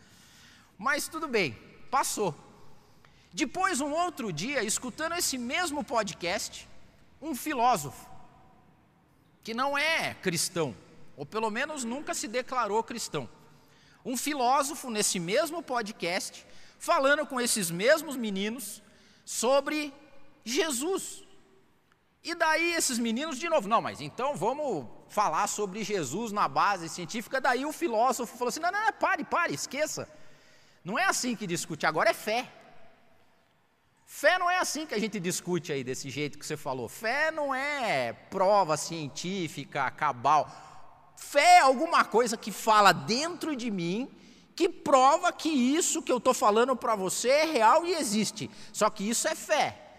Mas 0.77 1.09
tudo 1.09 1.27
bem, 1.27 1.51
passou. 1.89 2.33
Depois, 3.33 3.81
um 3.81 3.91
outro 3.91 4.31
dia, 4.31 4.63
escutando 4.63 5.15
esse 5.15 5.37
mesmo 5.37 5.83
podcast, 5.83 6.65
um 7.21 7.35
filósofo, 7.35 8.09
que 9.43 9.53
não 9.53 9.77
é 9.77 10.13
cristão, 10.13 10.73
ou 11.17 11.25
pelo 11.25 11.49
menos 11.49 11.83
nunca 11.83 12.13
se 12.13 12.29
declarou 12.29 12.81
cristão. 12.83 13.27
Um 14.05 14.15
filósofo, 14.15 14.89
nesse 14.89 15.19
mesmo 15.19 15.61
podcast, 15.61 16.47
falando 16.79 17.25
com 17.25 17.41
esses 17.41 17.69
mesmos 17.69 18.15
meninos 18.15 18.81
sobre 19.25 19.93
Jesus. 20.43 21.23
E 22.23 22.35
daí 22.35 22.73
esses 22.73 22.99
meninos 22.99 23.39
de 23.39 23.49
novo, 23.49 23.67
não, 23.67 23.81
mas 23.81 23.99
então 23.99 24.35
vamos 24.35 24.85
falar 25.09 25.47
sobre 25.47 25.83
Jesus 25.83 26.31
na 26.31 26.47
base 26.47 26.87
científica. 26.87 27.41
Daí 27.41 27.65
o 27.65 27.71
filósofo 27.71 28.37
falou 28.37 28.49
assim: 28.49 28.59
não, 28.59 28.71
não, 28.71 28.85
não 28.85 28.93
pare, 28.93 29.23
pare, 29.23 29.53
esqueça. 29.53 30.07
Não 30.83 30.97
é 30.97 31.05
assim 31.05 31.35
que 31.35 31.47
discute, 31.47 31.85
agora 31.85 32.09
é 32.09 32.13
fé. 32.13 32.47
Fé 34.05 34.37
não 34.37 34.49
é 34.49 34.57
assim 34.57 34.85
que 34.85 34.93
a 34.93 34.99
gente 34.99 35.19
discute 35.19 35.71
aí, 35.71 35.83
desse 35.83 36.09
jeito 36.09 36.37
que 36.37 36.45
você 36.45 36.57
falou. 36.57 36.89
Fé 36.89 37.31
não 37.31 37.55
é 37.55 38.11
prova 38.11 38.75
científica, 38.75 39.89
cabal. 39.89 40.51
Fé 41.15 41.57
é 41.57 41.59
alguma 41.59 42.03
coisa 42.03 42.35
que 42.35 42.51
fala 42.51 42.91
dentro 42.91 43.55
de 43.55 43.71
mim, 43.71 44.09
que 44.55 44.67
prova 44.67 45.31
que 45.31 45.49
isso 45.49 46.01
que 46.01 46.11
eu 46.11 46.17
estou 46.17 46.33
falando 46.33 46.75
para 46.75 46.95
você 46.95 47.29
é 47.29 47.45
real 47.45 47.85
e 47.85 47.93
existe. 47.93 48.51
Só 48.73 48.89
que 48.89 49.09
isso 49.09 49.27
é 49.27 49.33
fé. 49.33 49.90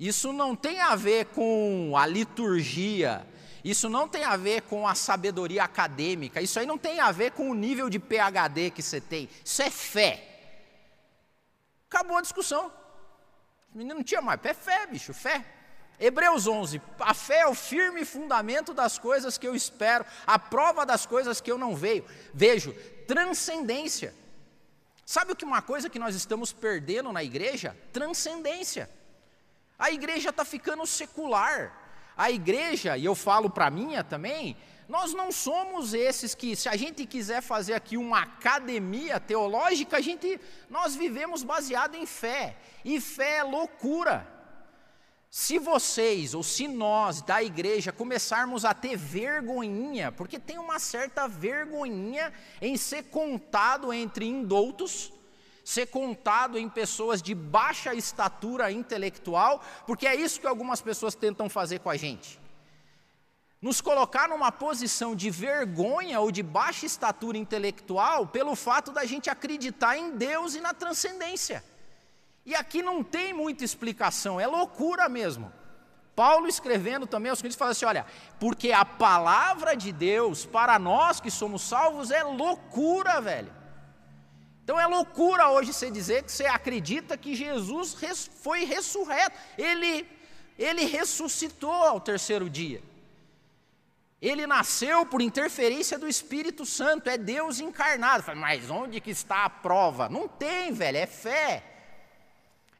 Isso 0.00 0.32
não 0.32 0.56
tem 0.56 0.80
a 0.80 0.96
ver 0.96 1.26
com 1.26 1.92
a 1.94 2.06
liturgia, 2.06 3.26
isso 3.62 3.86
não 3.86 4.08
tem 4.08 4.24
a 4.24 4.34
ver 4.34 4.62
com 4.62 4.88
a 4.88 4.94
sabedoria 4.94 5.62
acadêmica, 5.62 6.40
isso 6.40 6.58
aí 6.58 6.64
não 6.64 6.78
tem 6.78 7.00
a 7.00 7.12
ver 7.12 7.32
com 7.32 7.50
o 7.50 7.54
nível 7.54 7.90
de 7.90 7.98
PhD 7.98 8.70
que 8.70 8.82
você 8.82 8.98
tem. 8.98 9.28
Isso 9.44 9.60
é 9.60 9.68
fé. 9.68 10.26
Acabou 11.86 12.16
a 12.16 12.22
discussão. 12.22 12.72
O 13.74 13.76
menino 13.76 13.96
não 13.96 14.02
tinha 14.02 14.22
mais. 14.22 14.40
É 14.42 14.54
fé, 14.54 14.86
bicho, 14.86 15.12
fé. 15.12 15.44
Hebreus 15.98 16.46
11, 16.46 16.80
a 16.98 17.12
fé 17.12 17.40
é 17.40 17.46
o 17.46 17.54
firme 17.54 18.02
fundamento 18.06 18.72
das 18.72 18.98
coisas 18.98 19.36
que 19.36 19.46
eu 19.46 19.54
espero, 19.54 20.06
a 20.26 20.38
prova 20.38 20.86
das 20.86 21.04
coisas 21.04 21.42
que 21.42 21.52
eu 21.52 21.58
não 21.58 21.76
vejo. 21.76 22.04
Vejo, 22.32 22.72
transcendência. 23.06 24.14
Sabe 25.04 25.32
o 25.32 25.36
que 25.36 25.44
uma 25.44 25.60
coisa 25.60 25.90
que 25.90 25.98
nós 25.98 26.14
estamos 26.14 26.54
perdendo 26.54 27.12
na 27.12 27.22
igreja? 27.22 27.76
Transcendência. 27.92 28.88
A 29.80 29.90
igreja 29.90 30.28
está 30.28 30.44
ficando 30.44 30.86
secular. 30.86 31.74
A 32.16 32.30
igreja, 32.30 32.98
e 32.98 33.04
eu 33.06 33.14
falo 33.14 33.48
para 33.48 33.70
minha 33.70 34.04
também, 34.04 34.54
nós 34.86 35.14
não 35.14 35.32
somos 35.32 35.94
esses 35.94 36.34
que, 36.34 36.54
se 36.54 36.68
a 36.68 36.76
gente 36.76 37.06
quiser 37.06 37.40
fazer 37.40 37.72
aqui 37.72 37.96
uma 37.96 38.20
academia 38.20 39.18
teológica, 39.18 39.96
a 39.96 40.00
gente, 40.00 40.38
nós 40.68 40.94
vivemos 40.94 41.42
baseado 41.42 41.94
em 41.94 42.04
fé. 42.04 42.56
E 42.84 43.00
fé 43.00 43.38
é 43.38 43.42
loucura. 43.42 44.28
Se 45.30 45.58
vocês, 45.60 46.34
ou 46.34 46.42
se 46.42 46.66
nós 46.66 47.22
da 47.22 47.42
igreja 47.42 47.92
começarmos 47.92 48.64
a 48.64 48.74
ter 48.74 48.96
vergonhinha, 48.96 50.10
porque 50.12 50.40
tem 50.40 50.58
uma 50.58 50.80
certa 50.80 51.28
vergonhinha 51.28 52.32
em 52.60 52.76
ser 52.76 53.04
contado 53.04 53.92
entre 53.92 54.26
indoutos, 54.26 55.12
ser 55.70 55.86
contado 55.86 56.58
em 56.58 56.68
pessoas 56.68 57.22
de 57.22 57.32
baixa 57.32 57.94
estatura 57.94 58.72
intelectual, 58.72 59.62
porque 59.86 60.04
é 60.04 60.16
isso 60.16 60.40
que 60.40 60.46
algumas 60.46 60.80
pessoas 60.80 61.14
tentam 61.14 61.48
fazer 61.48 61.78
com 61.78 61.88
a 61.88 61.96
gente. 61.96 62.40
Nos 63.62 63.80
colocar 63.80 64.28
numa 64.28 64.50
posição 64.50 65.14
de 65.14 65.30
vergonha 65.30 66.18
ou 66.18 66.32
de 66.32 66.42
baixa 66.42 66.86
estatura 66.86 67.38
intelectual 67.38 68.26
pelo 68.26 68.56
fato 68.56 68.90
da 68.90 69.04
gente 69.04 69.30
acreditar 69.30 69.96
em 69.96 70.10
Deus 70.16 70.56
e 70.56 70.60
na 70.60 70.74
transcendência. 70.74 71.62
E 72.44 72.52
aqui 72.52 72.82
não 72.82 73.04
tem 73.04 73.32
muita 73.32 73.62
explicação, 73.62 74.40
é 74.40 74.48
loucura 74.48 75.08
mesmo. 75.08 75.52
Paulo 76.16 76.48
escrevendo 76.48 77.06
também 77.06 77.30
aos 77.30 77.38
Coríntios 77.40 77.58
fala 77.58 77.70
assim: 77.70 77.84
olha, 77.84 78.04
porque 78.40 78.72
a 78.72 78.84
palavra 78.84 79.76
de 79.76 79.92
Deus 79.92 80.44
para 80.44 80.80
nós 80.80 81.20
que 81.20 81.30
somos 81.30 81.62
salvos 81.62 82.10
é 82.10 82.24
loucura, 82.24 83.20
velho. 83.20 83.59
Então 84.62 84.78
é 84.78 84.86
loucura 84.86 85.48
hoje 85.48 85.72
você 85.72 85.90
dizer 85.90 86.22
que 86.22 86.30
você 86.30 86.46
acredita 86.46 87.16
que 87.16 87.34
Jesus 87.34 87.96
foi 88.42 88.64
ressurreto. 88.64 89.36
Ele, 89.58 90.06
ele 90.58 90.84
ressuscitou 90.84 91.72
ao 91.72 92.00
terceiro 92.00 92.48
dia. 92.48 92.82
Ele 94.20 94.46
nasceu 94.46 95.06
por 95.06 95.22
interferência 95.22 95.98
do 95.98 96.06
Espírito 96.06 96.66
Santo, 96.66 97.08
é 97.08 97.16
Deus 97.16 97.58
encarnado. 97.58 98.36
Mas 98.36 98.68
onde 98.68 99.00
que 99.00 99.10
está 99.10 99.44
a 99.44 99.50
prova? 99.50 100.08
Não 100.08 100.28
tem, 100.28 100.72
velho, 100.72 100.98
é 100.98 101.06
fé. 101.06 101.64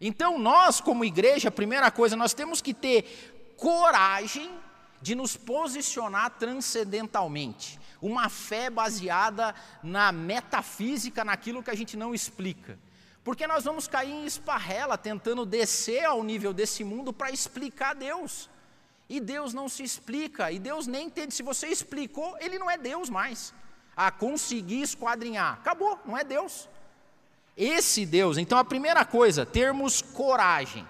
Então 0.01 0.39
nós, 0.39 0.81
como 0.81 1.05
igreja, 1.05 1.49
a 1.49 1.53
primeira 1.53 1.91
coisa, 1.91 2.15
nós 2.15 2.35
temos 2.35 2.61
que 2.61 2.75
ter 2.75 3.55
coragem 3.57 4.51
de 5.01 5.15
nos 5.15 5.37
posicionar 5.37 6.31
transcendentalmente 6.39 7.81
uma 8.01 8.29
fé 8.29 8.71
baseada 8.71 9.55
na 9.83 10.11
metafísica, 10.11 11.25
naquilo 11.25 11.63
que 11.63 11.71
a 11.71 11.77
gente 11.77 11.97
não 11.97 12.15
explica. 12.15 12.79
Porque 13.23 13.47
nós 13.47 13.65
vamos 13.65 13.87
cair 13.87 14.13
em 14.13 14.25
esparrela 14.25 14.97
tentando 14.97 15.45
descer 15.45 16.05
ao 16.05 16.23
nível 16.23 16.53
desse 16.53 16.83
mundo 16.83 17.13
para 17.13 17.31
explicar 17.31 17.95
Deus. 17.95 18.49
E 19.09 19.21
Deus 19.21 19.53
não 19.53 19.69
se 19.69 19.83
explica, 19.83 20.51
e 20.53 20.59
Deus 20.59 20.87
nem 20.87 21.07
entende. 21.07 21.35
Se 21.35 21.43
você 21.43 21.67
explicou, 21.67 22.37
ele 22.41 22.59
não 22.59 22.71
é 22.71 22.79
Deus 22.79 23.11
mais. 23.11 23.53
A 23.97 24.11
conseguir 24.11 24.83
esquadrinhar, 24.83 25.55
acabou, 25.55 25.99
não 26.07 26.17
é 26.17 26.25
Deus. 26.25 26.69
Esse 27.57 28.07
Deus, 28.07 28.39
então 28.39 28.57
a 28.57 28.65
primeira 28.65 29.05
coisa, 29.05 29.45
termos 29.45 30.01
coragem. 30.01 30.87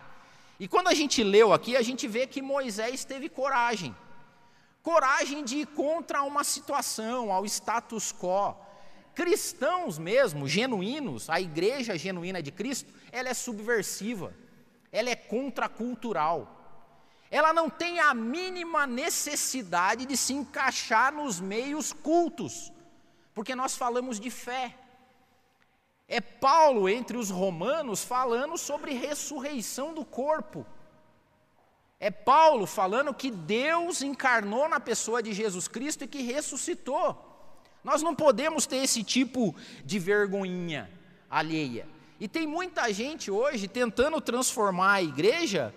E 0.60 0.68
quando 0.68 0.88
a 0.88 0.94
gente 0.94 1.24
leu 1.24 1.52
aqui, 1.52 1.76
a 1.76 1.82
gente 1.82 2.06
vê 2.06 2.24
que 2.26 2.40
Moisés 2.40 3.04
teve 3.04 3.28
coragem 3.28 3.92
coragem 4.82 5.44
de 5.44 5.58
ir 5.58 5.66
contra 5.66 6.22
uma 6.22 6.44
situação, 6.44 7.32
ao 7.32 7.44
status 7.44 8.12
quo. 8.12 8.56
Cristãos 9.14 9.98
mesmo, 9.98 10.48
genuínos, 10.48 11.28
a 11.28 11.40
igreja 11.40 11.98
genuína 11.98 12.42
de 12.42 12.50
Cristo, 12.50 12.90
ela 13.12 13.28
é 13.28 13.34
subversiva, 13.34 14.34
ela 14.90 15.10
é 15.10 15.16
contracultural. 15.16 16.56
Ela 17.30 17.52
não 17.52 17.68
tem 17.68 18.00
a 18.00 18.12
mínima 18.14 18.86
necessidade 18.86 20.06
de 20.06 20.16
se 20.16 20.32
encaixar 20.32 21.12
nos 21.12 21.38
meios 21.40 21.92
cultos, 21.92 22.72
porque 23.34 23.54
nós 23.54 23.76
falamos 23.76 24.18
de 24.18 24.30
fé. 24.30 24.74
É 26.12 26.20
Paulo 26.20 26.88
entre 26.88 27.16
os 27.16 27.30
romanos 27.30 28.02
falando 28.02 28.58
sobre 28.58 28.92
ressurreição 28.92 29.94
do 29.94 30.04
corpo. 30.04 30.66
É 32.00 32.10
Paulo 32.10 32.66
falando 32.66 33.14
que 33.14 33.30
Deus 33.30 34.02
encarnou 34.02 34.68
na 34.68 34.80
pessoa 34.80 35.22
de 35.22 35.32
Jesus 35.32 35.68
Cristo 35.68 36.02
e 36.02 36.08
que 36.08 36.22
ressuscitou. 36.22 37.16
Nós 37.84 38.02
não 38.02 38.12
podemos 38.12 38.66
ter 38.66 38.78
esse 38.78 39.04
tipo 39.04 39.54
de 39.84 40.00
vergonhinha 40.00 40.90
alheia. 41.30 41.86
E 42.18 42.26
tem 42.26 42.44
muita 42.44 42.92
gente 42.92 43.30
hoje 43.30 43.68
tentando 43.68 44.20
transformar 44.20 44.94
a 44.94 45.02
igreja 45.02 45.72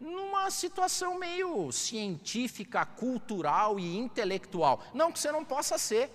numa 0.00 0.50
situação 0.50 1.18
meio 1.18 1.70
científica, 1.70 2.86
cultural 2.86 3.78
e 3.78 3.98
intelectual. 3.98 4.82
Não 4.94 5.12
que 5.12 5.18
você 5.18 5.30
não 5.30 5.44
possa 5.44 5.76
ser. 5.76 6.10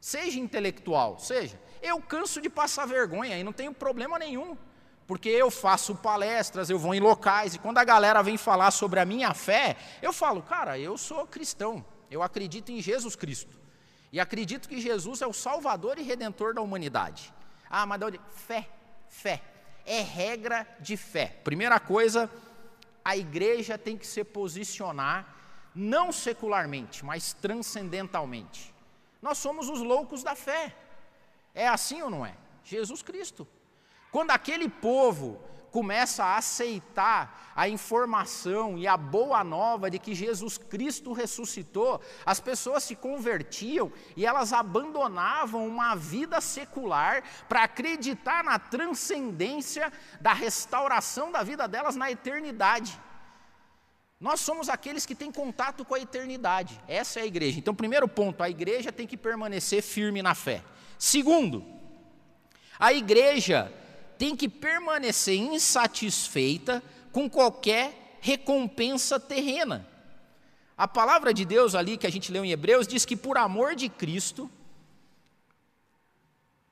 Seja 0.00 0.38
intelectual, 0.38 1.18
seja. 1.18 1.60
Eu 1.82 2.00
canso 2.00 2.40
de 2.40 2.48
passar 2.48 2.86
vergonha 2.86 3.36
e 3.36 3.42
não 3.42 3.52
tenho 3.52 3.74
problema 3.74 4.18
nenhum. 4.18 4.56
Porque 5.06 5.28
eu 5.28 5.50
faço 5.50 5.96
palestras, 5.96 6.70
eu 6.70 6.78
vou 6.78 6.94
em 6.94 7.00
locais, 7.00 7.54
e 7.54 7.58
quando 7.58 7.78
a 7.78 7.84
galera 7.84 8.22
vem 8.22 8.36
falar 8.36 8.70
sobre 8.70 9.00
a 9.00 9.04
minha 9.04 9.34
fé, 9.34 9.76
eu 10.00 10.12
falo, 10.12 10.42
cara, 10.42 10.78
eu 10.78 10.96
sou 10.96 11.26
cristão, 11.26 11.84
eu 12.10 12.22
acredito 12.22 12.70
em 12.70 12.80
Jesus 12.80 13.16
Cristo. 13.16 13.60
E 14.12 14.20
acredito 14.20 14.68
que 14.68 14.80
Jesus 14.80 15.20
é 15.20 15.26
o 15.26 15.32
Salvador 15.32 15.98
e 15.98 16.02
Redentor 16.02 16.54
da 16.54 16.60
humanidade. 16.60 17.32
Ah, 17.68 17.84
mas 17.84 18.00
onde? 18.00 18.20
Fé, 18.30 18.68
fé. 19.08 19.42
É 19.84 20.00
regra 20.00 20.66
de 20.78 20.96
fé. 20.96 21.40
Primeira 21.42 21.80
coisa, 21.80 22.30
a 23.04 23.16
igreja 23.16 23.76
tem 23.76 23.96
que 23.96 24.06
se 24.06 24.22
posicionar, 24.22 25.34
não 25.74 26.12
secularmente, 26.12 27.04
mas 27.04 27.32
transcendentalmente. 27.32 28.72
Nós 29.20 29.38
somos 29.38 29.68
os 29.68 29.80
loucos 29.80 30.22
da 30.22 30.36
fé. 30.36 30.76
É 31.54 31.68
assim 31.68 32.02
ou 32.02 32.10
não 32.10 32.24
é? 32.24 32.34
Jesus 32.64 33.02
Cristo. 33.02 33.46
Quando 34.10 34.30
aquele 34.30 34.68
povo 34.68 35.40
começa 35.72 36.22
a 36.22 36.36
aceitar 36.36 37.52
a 37.56 37.66
informação 37.66 38.76
e 38.76 38.86
a 38.86 38.96
boa 38.96 39.42
nova 39.42 39.90
de 39.90 39.98
que 39.98 40.14
Jesus 40.14 40.58
Cristo 40.58 41.14
ressuscitou, 41.14 42.00
as 42.26 42.38
pessoas 42.38 42.84
se 42.84 42.94
convertiam 42.94 43.90
e 44.14 44.26
elas 44.26 44.52
abandonavam 44.52 45.66
uma 45.66 45.94
vida 45.94 46.40
secular 46.42 47.24
para 47.48 47.64
acreditar 47.64 48.44
na 48.44 48.58
transcendência 48.58 49.90
da 50.20 50.34
restauração 50.34 51.32
da 51.32 51.42
vida 51.42 51.66
delas 51.66 51.96
na 51.96 52.10
eternidade. 52.10 53.00
Nós 54.20 54.40
somos 54.40 54.68
aqueles 54.68 55.04
que 55.04 55.16
têm 55.16 55.32
contato 55.32 55.84
com 55.84 55.94
a 55.94 56.00
eternidade. 56.00 56.80
Essa 56.86 57.18
é 57.18 57.22
a 57.24 57.26
igreja. 57.26 57.58
Então, 57.58 57.74
primeiro 57.74 58.06
ponto, 58.06 58.40
a 58.42 58.48
igreja 58.48 58.92
tem 58.92 59.06
que 59.06 59.16
permanecer 59.16 59.82
firme 59.82 60.22
na 60.22 60.34
fé. 60.34 60.62
Segundo, 61.02 61.64
a 62.78 62.92
igreja 62.92 63.74
tem 64.16 64.36
que 64.36 64.48
permanecer 64.48 65.36
insatisfeita 65.36 66.80
com 67.10 67.28
qualquer 67.28 68.18
recompensa 68.20 69.18
terrena. 69.18 69.84
A 70.78 70.86
palavra 70.86 71.34
de 71.34 71.44
Deus 71.44 71.74
ali 71.74 71.96
que 71.96 72.06
a 72.06 72.10
gente 72.10 72.30
leu 72.30 72.44
em 72.44 72.52
Hebreus 72.52 72.86
diz 72.86 73.04
que 73.04 73.16
por 73.16 73.36
amor 73.36 73.74
de 73.74 73.88
Cristo, 73.88 74.48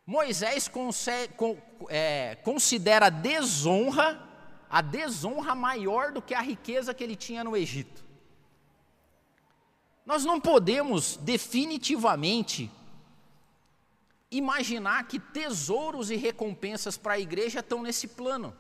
Moisés 0.07 0.71
é, 1.89 2.37
considera 2.45 3.11
desonra 3.11 4.29
a 4.71 4.81
desonra 4.81 5.57
maior 5.57 6.13
do 6.13 6.23
que 6.23 6.35
a 6.35 6.41
riqueza 6.41 6.95
que 6.95 7.03
ele 7.03 7.17
tinha 7.17 7.43
no 7.43 7.57
Egito. 7.57 8.05
Nós 10.07 10.25
não 10.25 10.41
podemos 10.41 11.17
definitivamente 11.17 12.71
imaginar 14.31 15.07
que 15.09 15.19
tesouros 15.19 16.11
e 16.11 16.17
recompensas 16.17 16.97
para 16.97 17.15
a 17.15 17.19
igreja 17.19 17.61
estão 17.61 17.83
nesse 17.83 18.07
plano. 18.09 18.57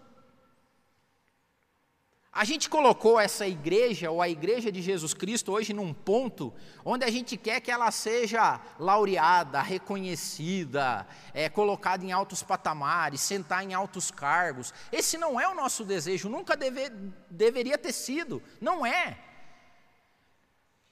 A 2.32 2.44
gente 2.44 2.70
colocou 2.70 3.18
essa 3.18 3.44
igreja, 3.46 4.08
ou 4.08 4.22
a 4.22 4.28
igreja 4.28 4.70
de 4.70 4.80
Jesus 4.80 5.12
Cristo, 5.12 5.50
hoje 5.50 5.72
num 5.72 5.92
ponto 5.92 6.54
onde 6.84 7.04
a 7.04 7.10
gente 7.10 7.36
quer 7.36 7.60
que 7.60 7.72
ela 7.72 7.90
seja 7.90 8.60
laureada, 8.78 9.60
reconhecida, 9.60 11.08
é, 11.34 11.48
colocada 11.48 12.04
em 12.04 12.12
altos 12.12 12.40
patamares, 12.40 13.20
sentar 13.20 13.64
em 13.64 13.74
altos 13.74 14.12
cargos. 14.12 14.72
Esse 14.92 15.18
não 15.18 15.40
é 15.40 15.48
o 15.48 15.56
nosso 15.56 15.84
desejo, 15.84 16.28
nunca 16.28 16.56
deve, 16.56 16.90
deveria 17.28 17.76
ter 17.76 17.92
sido, 17.92 18.40
não 18.60 18.86
é. 18.86 19.18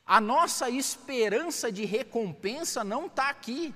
A 0.05 0.21
nossa 0.21 0.69
esperança 0.69 1.71
de 1.71 1.85
recompensa 1.85 2.83
não 2.83 3.07
está 3.07 3.29
aqui. 3.29 3.73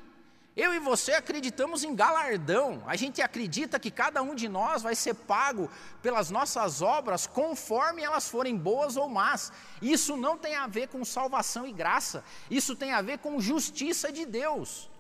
Eu 0.55 0.75
e 0.75 0.79
você 0.79 1.13
acreditamos 1.13 1.83
em 1.83 1.95
galardão. 1.95 2.83
A 2.87 2.95
gente 2.95 3.23
acredita 3.23 3.81
que 3.81 3.91
cada 3.91 4.21
um 4.21 4.35
de 4.35 4.49
nós 4.49 4.83
vai 4.83 4.95
ser 4.95 5.15
pago 5.15 5.71
pelas 6.03 6.31
nossas 6.31 6.83
obras 6.83 7.27
conforme 7.27 8.03
elas 8.03 8.29
forem 8.29 8.55
boas 8.55 8.97
ou 8.97 9.09
más. 9.09 9.51
Isso 9.81 10.15
não 10.15 10.37
tem 10.37 10.55
a 10.55 10.67
ver 10.67 10.89
com 10.89 11.03
salvação 11.07 11.67
e 11.67 11.73
graça. 11.73 12.23
Isso 12.51 12.77
tem 12.77 12.93
a 12.93 13.01
ver 13.01 13.19
com 13.19 13.41
justiça 13.41 14.13
de 14.13 14.27
Deus. 14.27 14.91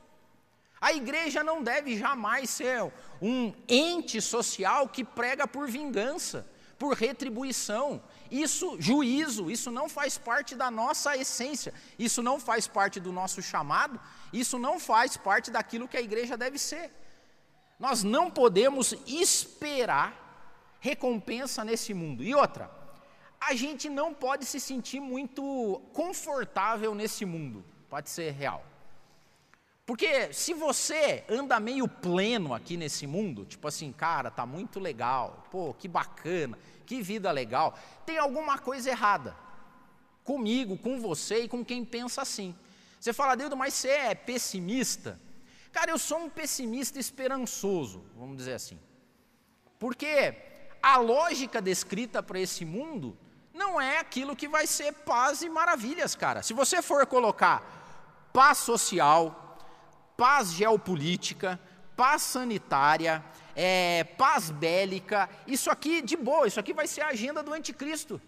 A 0.81 0.95
igreja 0.95 1.45
não 1.45 1.63
deve 1.63 1.99
jamais 1.99 2.49
ser 2.49 2.91
um 3.21 3.53
ente 3.69 4.23
social 4.23 4.89
que 4.89 5.05
prega 5.05 5.47
por 5.47 5.69
vingança, 5.69 6.47
por 6.79 6.95
retribuição. 6.95 8.03
Isso, 8.31 8.77
juízo, 8.81 9.51
isso 9.51 9.71
não 9.71 9.87
faz 9.87 10.17
parte 10.17 10.57
da 10.57 10.71
nossa 10.71 11.15
essência. 11.15 11.75
Isso 11.99 12.23
não 12.23 12.41
faz 12.41 12.67
parte 12.67 12.99
do 12.99 13.13
nosso 13.13 13.43
chamado 13.43 14.01
isso 14.33 14.59
não 14.59 14.81
faz 14.81 15.17
parte 15.17 15.51
daquilo 15.51 15.89
que 15.89 15.97
a 15.97 16.03
igreja 16.03 16.37
deve 16.37 16.59
ser. 16.59 16.91
Nós 17.79 18.03
não 18.03 18.31
podemos 18.31 18.95
esperar 19.07 20.77
recompensa 20.81 21.65
nesse 21.65 21.93
mundo. 21.93 22.23
E 22.23 22.35
outra, 22.35 22.71
a 23.41 23.55
gente 23.55 23.89
não 23.89 24.15
pode 24.15 24.45
se 24.45 24.61
sentir 24.61 25.01
muito 25.01 25.83
confortável 25.93 26.95
nesse 26.95 27.25
mundo. 27.25 27.65
Pode 27.91 28.09
ser 28.09 28.31
real. 28.33 28.65
Porque 29.85 30.33
se 30.33 30.55
você 30.55 31.25
anda 31.29 31.59
meio 31.59 31.89
pleno 31.89 32.55
aqui 32.55 32.77
nesse 32.77 33.07
mundo, 33.07 33.45
tipo 33.45 33.67
assim, 33.67 33.93
cara, 33.93 34.31
tá 34.31 34.47
muito 34.47 34.79
legal, 34.79 35.45
pô, 35.51 35.75
que 35.75 35.89
bacana, 35.89 36.57
que 36.87 37.03
vida 37.03 37.31
legal, 37.33 37.77
tem 38.07 38.17
alguma 38.17 38.59
coisa 38.59 38.91
errada 38.91 39.37
comigo, 40.25 40.79
com 40.79 41.01
você 41.01 41.45
e 41.45 41.49
com 41.49 41.65
quem 41.65 41.85
pensa 41.85 42.23
assim. 42.23 42.55
Você 43.03 43.13
fala, 43.13 43.35
Deus, 43.35 43.53
mas 43.55 43.75
você 43.75 43.89
é 43.89 44.15
pessimista? 44.15 45.21
Cara, 45.73 45.91
eu 45.91 45.99
sou 45.99 46.19
um 46.19 46.31
pessimista 46.31 47.01
esperançoso, 47.01 48.05
vamos 48.17 48.37
dizer 48.37 48.53
assim. 48.53 48.79
Porque 49.77 50.37
a 50.81 50.99
lógica 50.99 51.61
descrita 51.61 52.23
para 52.23 52.39
esse 52.39 52.65
mundo 52.65 53.19
não 53.53 53.81
é 53.81 53.99
aquilo 53.99 54.37
que 54.37 54.47
vai 54.47 54.69
ser 54.69 54.93
paz 54.93 55.43
e 55.43 55.49
maravilhas, 55.49 56.15
cara. 56.15 56.45
Se 56.45 56.55
você 56.55 56.81
for 56.81 57.05
colocar 57.05 58.29
paz 58.33 58.59
social, 58.59 59.59
paz 60.17 60.53
geopolítica, 60.53 61.59
paz 61.97 62.23
sanitária, 62.23 63.21
é, 63.57 64.05
paz 64.17 64.49
bélica, 64.49 65.29
isso 65.45 65.73
aqui 65.73 66.03
de 66.03 66.17
boa, 66.17 66.47
isso 66.47 66.61
aqui 66.61 66.73
vai 66.73 66.87
ser 66.87 67.01
a 67.01 67.09
agenda 67.09 67.43
do 67.43 67.53
anticristo. 67.53 68.23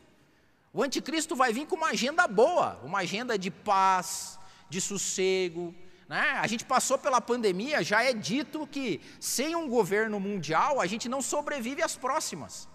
O 0.72 0.82
anticristo 0.82 1.36
vai 1.36 1.52
vir 1.52 1.64
com 1.64 1.76
uma 1.76 1.90
agenda 1.90 2.26
boa, 2.26 2.80
uma 2.82 2.98
agenda 2.98 3.38
de 3.38 3.52
paz, 3.52 4.36
de 4.68 4.80
sossego. 4.80 5.74
Né? 6.08 6.38
A 6.40 6.46
gente 6.46 6.64
passou 6.64 6.98
pela 6.98 7.20
pandemia, 7.20 7.82
já 7.82 8.02
é 8.02 8.12
dito 8.12 8.66
que 8.66 9.00
sem 9.18 9.54
um 9.54 9.68
governo 9.68 10.20
mundial 10.20 10.80
a 10.80 10.86
gente 10.86 11.08
não 11.08 11.22
sobrevive 11.22 11.82
às 11.82 11.96
próximas. 11.96 12.68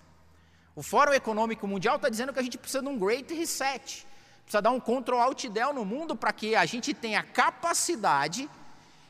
O 0.76 0.82
Fórum 0.82 1.14
Econômico 1.14 1.68
Mundial 1.68 1.98
está 1.98 2.10
dizendo 2.10 2.34
que 2.34 2.40
a 2.40 2.44
gente 2.44 2.58
precisa 2.58 2.82
de 2.82 2.88
um 2.88 2.98
Great 2.98 3.34
Reset, 3.34 4.08
precisa 4.44 4.62
dar 4.62 4.72
um 4.72 4.80
Ctrl 4.80 5.18
Alt 5.18 5.46
Del 5.48 5.74
no 5.74 5.84
mundo 5.84 6.16
para 6.16 6.32
que 6.32 6.56
a 6.56 6.66
gente 6.66 6.94
tenha 6.94 7.22
capacidade 7.22 8.50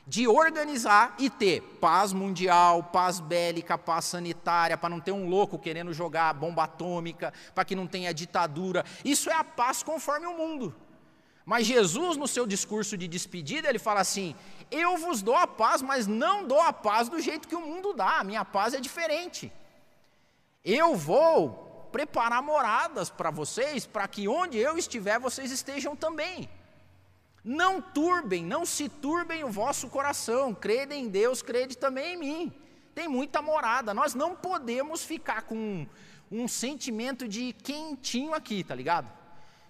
de 0.06 0.26
organizar 0.26 1.14
e 1.18 1.30
ter 1.30 1.62
paz 1.80 2.12
mundial, 2.12 2.82
paz 2.82 3.20
bélica, 3.20 3.78
paz 3.78 4.06
sanitária, 4.06 4.76
para 4.76 4.88
não 4.88 4.98
ter 4.98 5.12
um 5.12 5.28
louco 5.28 5.58
querendo 5.58 5.92
jogar 5.92 6.34
bomba 6.34 6.64
atômica, 6.64 7.32
para 7.54 7.64
que 7.64 7.76
não 7.76 7.86
tenha 7.86 8.12
ditadura. 8.12 8.84
Isso 9.04 9.30
é 9.30 9.34
a 9.34 9.44
paz 9.44 9.84
conforme 9.84 10.26
o 10.26 10.36
mundo. 10.36 10.74
Mas 11.50 11.66
Jesus, 11.66 12.16
no 12.16 12.28
seu 12.28 12.46
discurso 12.46 12.96
de 12.96 13.08
despedida, 13.08 13.68
ele 13.68 13.80
fala 13.80 13.98
assim: 13.98 14.36
Eu 14.70 14.96
vos 14.96 15.20
dou 15.20 15.34
a 15.34 15.48
paz, 15.48 15.82
mas 15.82 16.06
não 16.06 16.46
dou 16.46 16.60
a 16.60 16.72
paz 16.72 17.08
do 17.08 17.18
jeito 17.18 17.48
que 17.48 17.56
o 17.56 17.66
mundo 17.66 17.92
dá, 17.92 18.20
a 18.20 18.22
minha 18.22 18.44
paz 18.44 18.72
é 18.72 18.78
diferente. 18.78 19.52
Eu 20.64 20.94
vou 20.94 21.88
preparar 21.90 22.40
moradas 22.40 23.10
para 23.10 23.32
vocês, 23.32 23.84
para 23.84 24.06
que 24.06 24.28
onde 24.28 24.58
eu 24.58 24.78
estiver, 24.78 25.18
vocês 25.18 25.50
estejam 25.50 25.96
também. 25.96 26.48
Não 27.42 27.82
turbem, 27.82 28.44
não 28.44 28.64
se 28.64 28.88
turbem 28.88 29.42
o 29.42 29.50
vosso 29.50 29.88
coração, 29.88 30.54
crede 30.54 30.94
em 30.94 31.08
Deus, 31.08 31.42
crede 31.42 31.76
também 31.76 32.14
em 32.14 32.16
mim. 32.16 32.52
Tem 32.94 33.08
muita 33.08 33.42
morada, 33.42 33.92
nós 33.92 34.14
não 34.14 34.36
podemos 34.36 35.02
ficar 35.02 35.42
com 35.42 35.56
um, 35.56 35.86
um 36.30 36.46
sentimento 36.46 37.26
de 37.26 37.52
quentinho 37.54 38.34
aqui, 38.34 38.62
tá 38.62 38.76
ligado? 38.76 39.19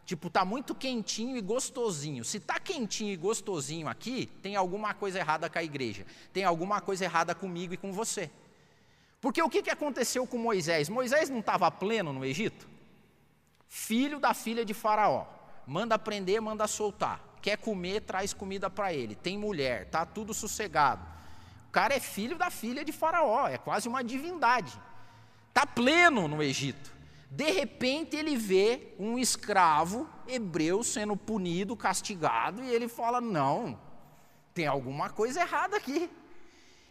Tipo, 0.04 0.28
tá 0.28 0.44
muito 0.44 0.74
quentinho 0.74 1.36
e 1.36 1.40
gostosinho. 1.40 2.24
Se 2.24 2.40
tá 2.40 2.58
quentinho 2.58 3.12
e 3.12 3.16
gostosinho 3.16 3.88
aqui, 3.88 4.26
tem 4.42 4.56
alguma 4.56 4.92
coisa 4.92 5.18
errada 5.18 5.48
com 5.48 5.58
a 5.58 5.62
igreja. 5.62 6.04
Tem 6.32 6.44
alguma 6.44 6.80
coisa 6.80 7.04
errada 7.04 7.34
comigo 7.34 7.74
e 7.74 7.76
com 7.76 7.92
você. 7.92 8.30
Porque 9.20 9.42
o 9.42 9.48
que, 9.48 9.62
que 9.62 9.70
aconteceu 9.70 10.26
com 10.26 10.38
Moisés? 10.38 10.88
Moisés 10.88 11.28
não 11.28 11.40
estava 11.40 11.70
pleno 11.70 12.12
no 12.12 12.24
Egito? 12.24 12.68
Filho 13.68 14.18
da 14.18 14.34
filha 14.34 14.64
de 14.64 14.74
Faraó. 14.74 15.26
Manda 15.66 15.98
prender, 15.98 16.40
manda 16.40 16.66
soltar. 16.66 17.20
Quer 17.40 17.58
comer, 17.58 18.00
traz 18.00 18.32
comida 18.32 18.68
para 18.68 18.92
ele. 18.92 19.14
Tem 19.14 19.38
mulher, 19.38 19.86
tá 19.86 20.04
tudo 20.04 20.34
sossegado. 20.34 21.06
O 21.68 21.70
cara 21.70 21.94
é 21.94 22.00
filho 22.00 22.36
da 22.36 22.50
filha 22.50 22.84
de 22.84 22.90
Faraó, 22.90 23.46
é 23.46 23.56
quase 23.56 23.88
uma 23.88 24.02
divindade. 24.02 24.72
Tá 25.54 25.64
pleno 25.64 26.26
no 26.26 26.42
Egito. 26.42 26.92
De 27.30 27.48
repente 27.48 28.16
ele 28.16 28.36
vê 28.36 28.92
um 28.98 29.16
escravo 29.16 30.08
hebreu 30.26 30.82
sendo 30.82 31.16
punido, 31.16 31.76
castigado, 31.76 32.62
e 32.64 32.70
ele 32.70 32.88
fala: 32.88 33.20
Não, 33.20 33.78
tem 34.52 34.66
alguma 34.66 35.08
coisa 35.10 35.40
errada 35.40 35.76
aqui. 35.76 36.10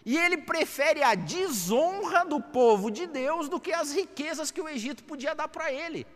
E 0.06 0.18
ele 0.18 0.38
prefere 0.38 1.04
a 1.04 1.14
desonra 1.14 2.24
do 2.24 2.42
povo 2.42 2.90
de 2.90 3.06
Deus 3.06 3.50
do 3.50 3.60
que 3.60 3.74
as 3.74 3.92
riquezas 3.92 4.50
que 4.50 4.62
o 4.62 4.70
Egito 4.70 5.04
podia 5.04 5.36
dar 5.36 5.50
para 5.50 5.72
ele. 5.74 6.08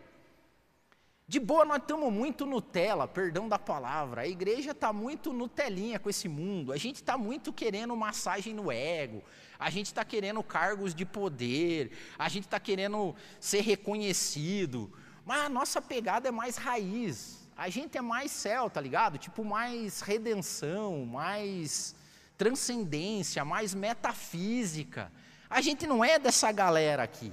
De 1.28 1.38
boa, 1.38 1.64
nós 1.64 1.78
estamos 1.78 2.12
muito 2.12 2.44
Nutella, 2.46 3.06
perdão 3.06 3.48
da 3.48 3.58
palavra. 3.58 4.22
A 4.22 4.28
igreja 4.28 4.72
está 4.72 4.92
muito 4.92 5.32
Nutelinha 5.32 5.98
com 5.98 6.08
esse 6.10 6.28
mundo. 6.28 6.72
A 6.72 6.76
gente 6.76 6.96
está 6.96 7.16
muito 7.16 7.52
querendo 7.52 7.94
massagem 7.94 8.54
no 8.54 8.72
ego. 8.72 9.22
A 9.64 9.70
gente 9.70 9.86
está 9.86 10.04
querendo 10.04 10.42
cargos 10.42 10.94
de 10.94 11.06
poder. 11.06 11.90
A 12.18 12.28
gente 12.28 12.44
está 12.44 12.60
querendo 12.60 13.16
ser 13.40 13.62
reconhecido. 13.62 14.92
Mas 15.24 15.40
a 15.40 15.48
nossa 15.48 15.80
pegada 15.80 16.28
é 16.28 16.30
mais 16.30 16.58
raiz. 16.58 17.48
A 17.56 17.70
gente 17.70 17.96
é 17.96 18.02
mais 18.02 18.30
céu, 18.30 18.68
tá 18.68 18.78
ligado? 18.78 19.16
Tipo, 19.16 19.42
mais 19.42 20.02
redenção, 20.02 21.06
mais 21.06 21.96
transcendência, 22.36 23.42
mais 23.42 23.72
metafísica. 23.72 25.10
A 25.48 25.62
gente 25.62 25.86
não 25.86 26.04
é 26.04 26.18
dessa 26.18 26.52
galera 26.52 27.02
aqui. 27.02 27.32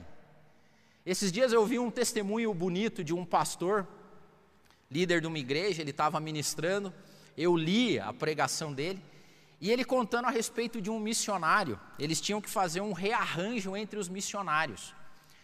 Esses 1.05 1.33
dias 1.33 1.51
eu 1.51 1.65
vi 1.65 1.79
um 1.79 1.91
testemunho 1.91 2.53
bonito 2.53 3.03
de 3.03 3.13
um 3.13 3.25
pastor, 3.25 3.85
líder 4.89 5.19
de 5.19 5.27
uma 5.27 5.37
igreja, 5.37 5.81
ele 5.81 5.91
estava 5.91 6.17
ministrando, 6.21 6.93
eu 7.35 7.57
li 7.57 7.99
a 7.99 8.13
pregação 8.13 8.71
dele, 8.71 9.03
e 9.61 9.69
ele 9.69 9.85
contando 9.85 10.25
a 10.25 10.31
respeito 10.31 10.81
de 10.81 10.89
um 10.89 10.99
missionário. 10.99 11.79
Eles 11.99 12.19
tinham 12.19 12.41
que 12.41 12.49
fazer 12.49 12.81
um 12.81 12.93
rearranjo 12.93 13.77
entre 13.77 13.99
os 13.99 14.09
missionários, 14.09 14.93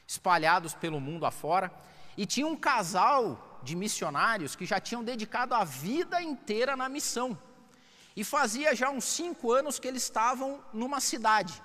espalhados 0.07 0.73
pelo 0.73 0.99
mundo 0.99 1.25
afora, 1.25 1.71
e 2.17 2.25
tinha 2.25 2.47
um 2.47 2.55
casal 2.55 3.61
de 3.61 3.75
missionários 3.75 4.55
que 4.55 4.65
já 4.65 4.79
tinham 4.79 5.03
dedicado 5.03 5.53
a 5.53 5.63
vida 5.63 6.19
inteira 6.19 6.75
na 6.75 6.89
missão. 6.89 7.37
E 8.15 8.23
fazia 8.23 8.75
já 8.75 8.89
uns 8.89 9.03
cinco 9.03 9.51
anos 9.51 9.77
que 9.77 9.87
eles 9.87 10.01
estavam 10.01 10.59
numa 10.73 10.99
cidade 10.99 11.61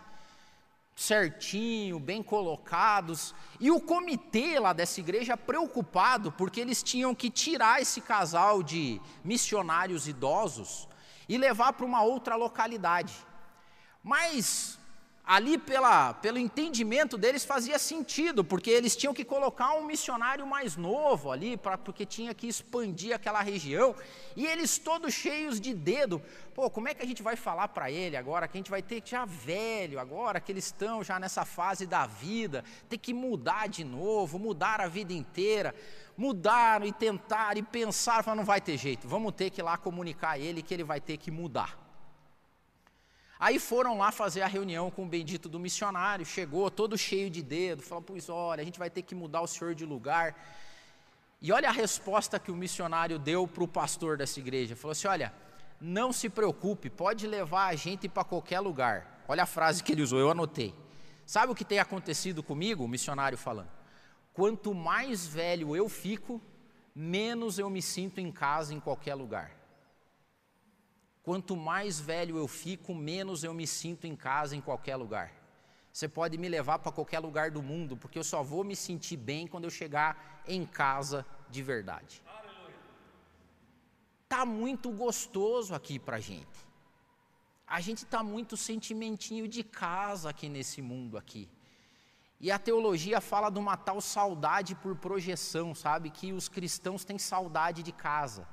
certinho, 0.94 1.98
bem 1.98 2.22
colocados. 2.22 3.34
E 3.58 3.70
o 3.70 3.80
comitê 3.80 4.58
lá 4.58 4.74
dessa 4.74 5.00
igreja 5.00 5.38
preocupado, 5.38 6.30
porque 6.30 6.60
eles 6.60 6.82
tinham 6.82 7.14
que 7.14 7.30
tirar 7.30 7.80
esse 7.80 8.02
casal 8.02 8.62
de 8.62 9.00
missionários 9.24 10.06
idosos 10.06 10.86
e 11.28 11.36
levar 11.36 11.72
para 11.72 11.86
uma 11.86 12.02
outra 12.02 12.36
localidade. 12.36 13.14
Mas 14.02 14.78
ali 15.24 15.56
pela, 15.56 16.14
pelo 16.14 16.36
entendimento 16.36 17.16
deles 17.16 17.44
fazia 17.44 17.78
sentido, 17.78 18.42
porque 18.42 18.70
eles 18.70 18.96
tinham 18.96 19.14
que 19.14 19.24
colocar 19.24 19.72
um 19.74 19.84
missionário 19.84 20.44
mais 20.46 20.76
novo 20.76 21.30
ali, 21.30 21.56
pra, 21.56 21.78
porque 21.78 22.04
tinha 22.04 22.34
que 22.34 22.48
expandir 22.48 23.14
aquela 23.14 23.40
região, 23.40 23.94
e 24.36 24.44
eles 24.44 24.78
todos 24.78 25.14
cheios 25.14 25.60
de 25.60 25.72
dedo. 25.72 26.20
Pô, 26.54 26.68
como 26.68 26.88
é 26.88 26.94
que 26.94 27.02
a 27.02 27.06
gente 27.06 27.22
vai 27.22 27.36
falar 27.36 27.68
para 27.68 27.90
ele 27.90 28.16
agora, 28.16 28.48
que 28.48 28.56
a 28.56 28.60
gente 28.60 28.70
vai 28.70 28.82
ter 28.82 29.00
já 29.04 29.24
velho 29.24 30.00
agora, 30.00 30.40
que 30.40 30.50
eles 30.50 30.66
estão 30.66 31.04
já 31.04 31.20
nessa 31.20 31.44
fase 31.44 31.86
da 31.86 32.04
vida, 32.04 32.64
ter 32.88 32.98
que 32.98 33.14
mudar 33.14 33.68
de 33.68 33.84
novo, 33.84 34.40
mudar 34.40 34.80
a 34.80 34.88
vida 34.88 35.12
inteira, 35.12 35.72
mudar 36.16 36.84
e 36.84 36.92
tentar 36.92 37.56
e 37.56 37.62
pensar, 37.62 38.24
não 38.34 38.44
vai 38.44 38.60
ter 38.60 38.76
jeito, 38.76 39.06
vamos 39.06 39.32
ter 39.32 39.50
que 39.50 39.60
ir 39.60 39.64
lá 39.64 39.78
comunicar 39.78 40.30
a 40.30 40.38
ele 40.38 40.62
que 40.62 40.74
ele 40.74 40.84
vai 40.84 41.00
ter 41.00 41.16
que 41.16 41.30
mudar. 41.30 41.81
Aí 43.42 43.58
foram 43.58 43.98
lá 43.98 44.12
fazer 44.12 44.42
a 44.42 44.46
reunião 44.46 44.88
com 44.88 45.02
o 45.02 45.08
bendito 45.08 45.48
do 45.48 45.58
missionário, 45.58 46.24
chegou 46.24 46.70
todo 46.70 46.96
cheio 46.96 47.28
de 47.28 47.42
dedo, 47.42 47.82
falou: 47.82 48.00
Pois 48.00 48.28
olha, 48.28 48.62
a 48.62 48.64
gente 48.64 48.78
vai 48.78 48.88
ter 48.88 49.02
que 49.02 49.16
mudar 49.16 49.40
o 49.40 49.48
senhor 49.48 49.74
de 49.74 49.84
lugar. 49.84 50.36
E 51.40 51.50
olha 51.50 51.68
a 51.68 51.72
resposta 51.72 52.38
que 52.38 52.52
o 52.52 52.54
missionário 52.54 53.18
deu 53.18 53.48
para 53.48 53.64
o 53.64 53.66
pastor 53.66 54.16
dessa 54.16 54.38
igreja: 54.38 54.76
Falou 54.76 54.92
assim: 54.92 55.08
Olha, 55.08 55.34
não 55.80 56.12
se 56.12 56.28
preocupe, 56.28 56.88
pode 56.88 57.26
levar 57.26 57.66
a 57.66 57.74
gente 57.74 58.08
para 58.08 58.22
qualquer 58.22 58.60
lugar. 58.60 59.24
Olha 59.26 59.42
a 59.42 59.46
frase 59.46 59.82
que 59.82 59.90
ele 59.90 60.02
usou, 60.02 60.20
eu 60.20 60.30
anotei. 60.30 60.72
Sabe 61.26 61.50
o 61.50 61.54
que 61.56 61.64
tem 61.64 61.80
acontecido 61.80 62.44
comigo? 62.44 62.84
O 62.84 62.88
missionário 62.88 63.36
falando: 63.36 63.70
Quanto 64.32 64.72
mais 64.72 65.26
velho 65.26 65.74
eu 65.74 65.88
fico, 65.88 66.40
menos 66.94 67.58
eu 67.58 67.68
me 67.68 67.82
sinto 67.82 68.20
em 68.20 68.30
casa 68.30 68.72
em 68.72 68.78
qualquer 68.78 69.16
lugar. 69.16 69.61
Quanto 71.22 71.56
mais 71.56 72.00
velho 72.00 72.36
eu 72.36 72.48
fico, 72.48 72.94
menos 72.94 73.44
eu 73.44 73.54
me 73.54 73.66
sinto 73.66 74.06
em 74.06 74.16
casa 74.16 74.56
em 74.56 74.60
qualquer 74.60 74.96
lugar. 74.96 75.32
Você 75.92 76.08
pode 76.08 76.36
me 76.38 76.48
levar 76.48 76.78
para 76.78 76.90
qualquer 76.90 77.20
lugar 77.20 77.50
do 77.50 77.62
mundo, 77.62 77.96
porque 77.96 78.18
eu 78.18 78.24
só 78.24 78.42
vou 78.42 78.64
me 78.64 78.74
sentir 78.74 79.16
bem 79.16 79.46
quando 79.46 79.64
eu 79.64 79.70
chegar 79.70 80.42
em 80.46 80.64
casa 80.64 81.24
de 81.48 81.62
verdade. 81.62 82.22
Tá 84.28 84.46
muito 84.46 84.90
gostoso 84.90 85.74
aqui 85.74 85.98
para 85.98 86.18
gente. 86.18 86.66
A 87.66 87.80
gente 87.80 88.04
tá 88.04 88.22
muito 88.22 88.56
sentimentinho 88.56 89.46
de 89.46 89.62
casa 89.62 90.30
aqui 90.30 90.48
nesse 90.48 90.80
mundo 90.82 91.18
aqui. 91.18 91.48
E 92.40 92.50
a 92.50 92.58
teologia 92.58 93.20
fala 93.20 93.50
de 93.50 93.58
uma 93.58 93.76
tal 93.76 94.00
saudade 94.00 94.74
por 94.74 94.96
projeção, 94.96 95.74
sabe? 95.74 96.10
Que 96.10 96.32
os 96.32 96.48
cristãos 96.48 97.04
têm 97.04 97.18
saudade 97.18 97.82
de 97.82 97.92
casa. 97.92 98.48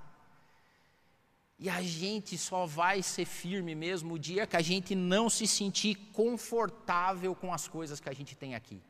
E 1.59 1.67
a 1.67 1.81
gente 1.81 2.37
só 2.37 2.65
vai 2.65 3.03
ser 3.03 3.25
firme 3.25 3.75
mesmo 3.75 4.13
o 4.13 4.19
dia 4.19 4.47
que 4.47 4.55
a 4.55 4.61
gente 4.61 4.95
não 4.95 5.29
se 5.29 5.45
sentir 5.45 5.93
confortável 6.13 7.35
com 7.35 7.53
as 7.53 7.67
coisas 7.67 7.99
que 7.99 8.07
a 8.07 8.13
gente 8.13 8.33
tem 8.33 8.55
aqui. 8.55 8.81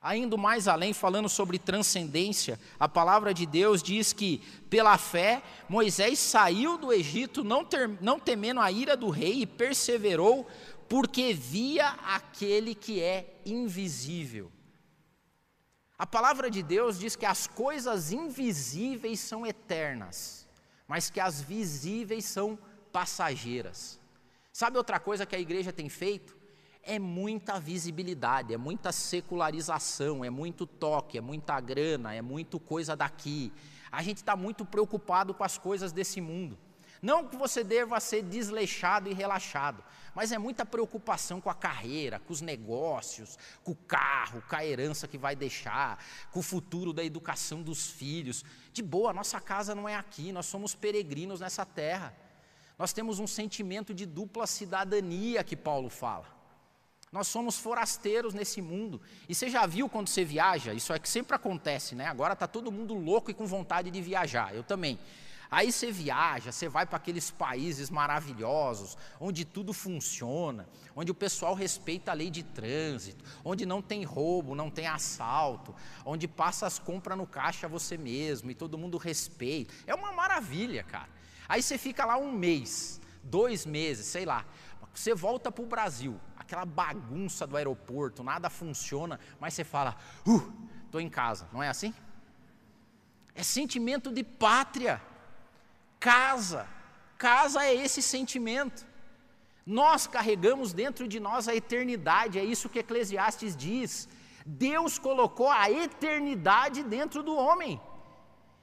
Ainda 0.00 0.38
mais 0.38 0.68
além, 0.68 0.94
falando 0.94 1.28
sobre 1.28 1.58
transcendência, 1.58 2.58
a 2.80 2.88
palavra 2.88 3.34
de 3.34 3.44
Deus 3.44 3.82
diz 3.82 4.14
que, 4.14 4.38
pela 4.70 4.96
fé, 4.96 5.42
Moisés 5.68 6.18
saiu 6.18 6.78
do 6.78 6.90
Egito, 6.92 7.44
não, 7.44 7.62
ter, 7.62 7.88
não 8.00 8.18
temendo 8.18 8.60
a 8.60 8.72
ira 8.72 8.96
do 8.96 9.10
rei, 9.10 9.42
e 9.42 9.46
perseverou, 9.46 10.48
porque 10.88 11.34
via 11.34 11.88
aquele 12.04 12.74
que 12.74 13.02
é 13.02 13.38
invisível. 13.44 14.50
A 15.98 16.06
palavra 16.06 16.50
de 16.50 16.62
Deus 16.62 16.98
diz 16.98 17.16
que 17.16 17.26
as 17.26 17.46
coisas 17.46 18.12
invisíveis 18.12 19.20
são 19.20 19.46
eternas 19.46 20.45
mas 20.86 21.10
que 21.10 21.20
as 21.20 21.40
visíveis 21.40 22.24
são 22.24 22.58
passageiras. 22.92 24.00
Sabe 24.52 24.78
outra 24.78 24.98
coisa 24.98 25.26
que 25.26 25.36
a 25.36 25.40
igreja 25.40 25.72
tem 25.72 25.88
feito? 25.88 26.36
É 26.82 26.98
muita 26.98 27.58
visibilidade, 27.58 28.54
é 28.54 28.56
muita 28.56 28.92
secularização, 28.92 30.24
é 30.24 30.30
muito 30.30 30.66
toque, 30.66 31.18
é 31.18 31.20
muita 31.20 31.60
grana, 31.60 32.14
é 32.14 32.22
muito 32.22 32.60
coisa 32.60 32.94
daqui. 32.94 33.52
A 33.90 34.02
gente 34.02 34.18
está 34.18 34.36
muito 34.36 34.64
preocupado 34.64 35.34
com 35.34 35.42
as 35.42 35.58
coisas 35.58 35.92
desse 35.92 36.20
mundo. 36.20 36.56
Não 37.06 37.28
que 37.28 37.36
você 37.36 37.62
deva 37.62 38.00
ser 38.00 38.20
desleixado 38.24 39.08
e 39.08 39.14
relaxado, 39.14 39.80
mas 40.12 40.32
é 40.32 40.38
muita 40.38 40.66
preocupação 40.66 41.40
com 41.40 41.48
a 41.48 41.54
carreira, 41.54 42.18
com 42.18 42.32
os 42.32 42.40
negócios, 42.40 43.38
com 43.62 43.70
o 43.70 43.76
carro, 43.76 44.42
com 44.48 44.56
a 44.56 44.66
herança 44.66 45.06
que 45.06 45.16
vai 45.16 45.36
deixar, 45.36 46.04
com 46.32 46.40
o 46.40 46.42
futuro 46.42 46.92
da 46.92 47.04
educação 47.04 47.62
dos 47.62 47.88
filhos. 47.88 48.44
De 48.72 48.82
boa, 48.82 49.12
nossa 49.12 49.40
casa 49.40 49.72
não 49.72 49.88
é 49.88 49.94
aqui, 49.94 50.32
nós 50.32 50.46
somos 50.46 50.74
peregrinos 50.74 51.38
nessa 51.38 51.64
terra. 51.64 52.12
Nós 52.76 52.92
temos 52.92 53.20
um 53.20 53.26
sentimento 53.28 53.94
de 53.94 54.04
dupla 54.04 54.44
cidadania 54.44 55.44
que 55.44 55.54
Paulo 55.54 55.88
fala. 55.88 56.26
Nós 57.12 57.28
somos 57.28 57.56
forasteiros 57.56 58.34
nesse 58.34 58.60
mundo. 58.60 59.00
E 59.28 59.34
você 59.34 59.48
já 59.48 59.64
viu 59.64 59.88
quando 59.88 60.08
você 60.08 60.24
viaja? 60.24 60.74
Isso 60.74 60.92
é 60.92 60.98
que 60.98 61.08
sempre 61.08 61.36
acontece, 61.36 61.94
né? 61.94 62.08
Agora 62.08 62.32
está 62.32 62.48
todo 62.48 62.72
mundo 62.72 62.94
louco 62.94 63.30
e 63.30 63.34
com 63.34 63.46
vontade 63.46 63.92
de 63.92 64.02
viajar. 64.02 64.52
Eu 64.52 64.64
também. 64.64 64.98
Aí 65.50 65.70
você 65.70 65.92
viaja, 65.92 66.50
você 66.50 66.68
vai 66.68 66.86
para 66.86 66.96
aqueles 66.96 67.30
países 67.30 67.90
maravilhosos, 67.90 68.96
onde 69.20 69.44
tudo 69.44 69.72
funciona, 69.72 70.68
onde 70.94 71.10
o 71.10 71.14
pessoal 71.14 71.54
respeita 71.54 72.10
a 72.10 72.14
lei 72.14 72.30
de 72.30 72.42
trânsito, 72.42 73.24
onde 73.44 73.64
não 73.64 73.80
tem 73.80 74.04
roubo, 74.04 74.54
não 74.54 74.70
tem 74.70 74.86
assalto, 74.86 75.74
onde 76.04 76.26
passa 76.26 76.66
as 76.66 76.78
compras 76.78 77.16
no 77.16 77.26
caixa 77.26 77.68
você 77.68 77.96
mesmo 77.96 78.50
e 78.50 78.54
todo 78.54 78.78
mundo 78.78 78.98
respeita. 78.98 79.72
É 79.86 79.94
uma 79.94 80.12
maravilha, 80.12 80.82
cara. 80.82 81.08
Aí 81.48 81.62
você 81.62 81.78
fica 81.78 82.04
lá 82.04 82.16
um 82.16 82.32
mês, 82.32 83.00
dois 83.22 83.64
meses, 83.64 84.06
sei 84.06 84.24
lá. 84.24 84.44
Você 84.92 85.14
volta 85.14 85.52
para 85.52 85.62
o 85.62 85.66
Brasil, 85.66 86.18
aquela 86.36 86.64
bagunça 86.64 87.46
do 87.46 87.56
aeroporto, 87.56 88.24
nada 88.24 88.48
funciona, 88.48 89.20
mas 89.38 89.54
você 89.54 89.62
fala, 89.62 89.96
uh, 90.26 90.52
estou 90.86 91.00
em 91.00 91.08
casa, 91.08 91.46
não 91.52 91.62
é 91.62 91.68
assim? 91.68 91.94
É 93.34 93.42
sentimento 93.42 94.10
de 94.10 94.24
pátria. 94.24 95.02
Casa, 95.98 96.66
casa 97.18 97.64
é 97.64 97.74
esse 97.74 98.02
sentimento. 98.02 98.86
Nós 99.66 100.06
carregamos 100.06 100.72
dentro 100.72 101.08
de 101.08 101.18
nós 101.18 101.48
a 101.48 101.54
eternidade, 101.54 102.38
é 102.38 102.44
isso 102.44 102.68
que 102.68 102.78
Eclesiastes 102.78 103.56
diz. 103.56 104.08
Deus 104.44 104.96
colocou 104.98 105.50
a 105.50 105.68
eternidade 105.70 106.84
dentro 106.84 107.22
do 107.22 107.34
homem. 107.34 107.80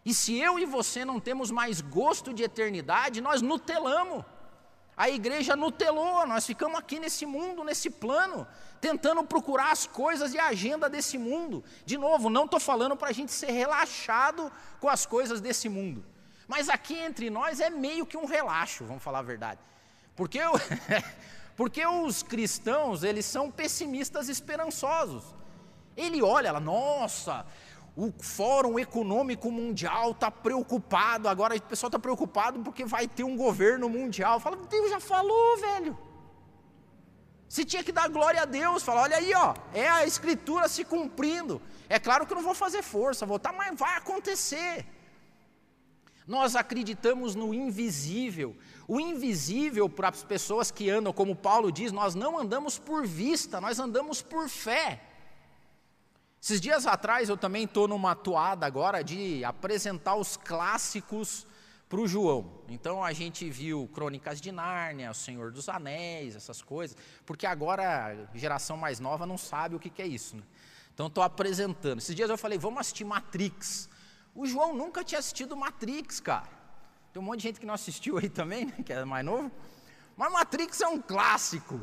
E 0.06 0.14
se 0.14 0.38
eu 0.38 0.58
e 0.58 0.66
você 0.66 1.04
não 1.04 1.20
temos 1.20 1.52
mais 1.52 1.82
gosto 1.82 2.34
de 2.34 2.44
eternidade, 2.44 3.22
nós 3.22 3.42
nutelamos. 3.42 4.24
A 4.96 5.10
igreja 5.10 5.56
nutelou, 5.56 6.26
nós 6.28 6.46
ficamos 6.46 6.78
aqui 6.78 7.00
nesse 7.00 7.26
mundo, 7.26 7.64
nesse 7.64 7.90
plano, 7.90 8.48
tentando 8.80 9.24
procurar 9.24 9.72
as 9.72 9.88
coisas 9.88 10.34
e 10.34 10.40
a 10.40 10.48
agenda 10.48 10.88
desse 10.88 11.18
mundo. 11.18 11.64
De 11.84 11.98
novo, 11.98 12.30
não 12.30 12.46
estou 12.46 12.60
falando 12.60 12.96
para 12.96 13.10
a 13.10 13.14
gente 13.14 13.32
ser 13.32 13.52
relaxado 13.52 14.52
com 14.80 14.88
as 14.88 15.06
coisas 15.06 15.42
desse 15.42 15.68
mundo. 15.68 16.06
Mas 16.56 16.70
aqui 16.70 16.96
entre 17.00 17.32
nós 17.32 17.60
é 17.60 17.72
meio 17.72 18.06
que 18.06 18.16
um 18.16 18.28
relaxo, 18.28 18.86
vamos 18.86 19.02
falar 19.02 19.20
a 19.20 19.24
verdade. 19.24 19.60
Porque, 20.16 20.38
eu, 20.38 20.52
porque 21.58 21.84
os 21.84 22.22
cristãos, 22.22 23.02
eles 23.02 23.26
são 23.26 23.50
pessimistas 23.50 24.30
esperançosos. 24.30 25.24
Ele 25.98 26.22
olha 26.22 26.52
lá, 26.52 26.60
nossa, 26.60 27.44
o 27.98 28.14
Fórum 28.20 28.78
Econômico 28.78 29.50
Mundial 29.52 30.12
está 30.12 30.30
preocupado, 30.30 31.28
agora 31.28 31.56
o 31.56 31.62
pessoal 31.64 31.88
está 31.88 31.98
preocupado 31.98 32.60
porque 32.60 32.86
vai 32.86 33.08
ter 33.08 33.24
um 33.24 33.36
governo 33.36 33.90
mundial. 33.90 34.40
Fala, 34.40 34.56
Deus 34.56 34.92
já 34.92 35.00
falou, 35.00 35.58
velho. 35.58 35.98
Se 37.50 37.66
tinha 37.66 37.84
que 37.84 37.92
dar 37.92 38.08
glória 38.10 38.44
a 38.44 38.46
Deus, 38.46 38.84
fala, 38.84 39.02
olha 39.02 39.18
aí, 39.18 39.34
ó, 39.34 39.56
é 39.74 39.90
a 39.90 40.06
escritura 40.06 40.68
se 40.68 40.86
cumprindo. 40.86 41.60
É 41.90 41.98
claro 41.98 42.28
que 42.28 42.32
eu 42.32 42.36
não 42.36 42.44
vou 42.44 42.54
fazer 42.54 42.84
força, 42.84 43.26
vou 43.26 43.38
estar, 43.38 43.52
tá, 43.52 43.58
mas 43.58 43.76
vai 43.76 43.98
acontecer. 43.98 44.86
Nós 46.28 46.56
acreditamos 46.56 47.36
no 47.36 47.54
invisível. 47.54 48.56
O 48.88 49.00
invisível, 49.00 49.90
para 49.90 50.10
as 50.10 50.24
pessoas 50.24 50.72
que 50.72 50.90
andam, 50.90 51.12
como 51.14 51.36
Paulo 51.36 51.72
diz, 51.72 51.92
nós 51.92 52.16
não 52.16 52.38
andamos 52.38 52.78
por 52.78 53.06
vista, 53.06 53.60
nós 53.60 53.80
andamos 53.80 54.22
por 54.22 54.48
fé. 54.50 55.02
Esses 56.42 56.60
dias 56.60 56.86
atrás 56.86 57.30
eu 57.30 57.38
também 57.38 57.64
estou 57.64 57.88
numa 57.88 58.16
toada 58.16 58.66
agora 58.66 59.02
de 59.02 59.46
apresentar 59.46 60.16
os 60.16 60.36
clássicos 60.36 61.48
para 61.88 62.02
o 62.02 62.08
João. 62.08 62.50
Então 62.68 63.04
a 63.04 63.14
gente 63.14 63.50
viu 63.50 63.90
Crônicas 63.94 64.42
de 64.42 64.52
Nárnia, 64.52 65.12
O 65.12 65.14
Senhor 65.14 65.52
dos 65.52 65.70
Anéis, 65.70 66.36
essas 66.36 66.62
coisas, 66.62 66.98
porque 67.26 67.46
agora 67.46 68.28
a 68.34 68.38
geração 68.38 68.76
mais 68.76 69.00
nova 69.00 69.26
não 69.26 69.38
sabe 69.38 69.76
o 69.76 69.80
que, 69.80 69.90
que 69.90 70.02
é 70.02 70.08
isso. 70.08 70.36
Né? 70.36 70.44
Então 70.94 71.08
estou 71.08 71.24
apresentando. 71.24 72.00
Esses 72.00 72.16
dias 72.16 72.30
eu 72.30 72.38
falei, 72.38 72.58
vamos 72.58 72.80
assistir 72.80 73.06
Matrix. 73.06 73.88
O 74.36 74.48
João 74.48 74.76
nunca 74.76 75.04
tinha 75.04 75.20
assistido 75.20 75.56
Matrix, 75.56 76.20
cara. 76.20 76.50
Tem 77.12 77.22
um 77.22 77.26
monte 77.26 77.42
de 77.42 77.44
gente 77.44 77.60
que 77.60 77.66
não 77.66 77.76
assistiu 77.76 78.18
aí 78.18 78.30
também, 78.30 78.66
né, 78.66 78.74
que 78.84 78.92
é 78.92 79.06
mais 79.06 79.24
novo. 79.24 79.52
Mas 80.18 80.32
Matrix 80.32 80.82
é 80.82 80.88
um 80.88 81.00
clássico. 81.00 81.80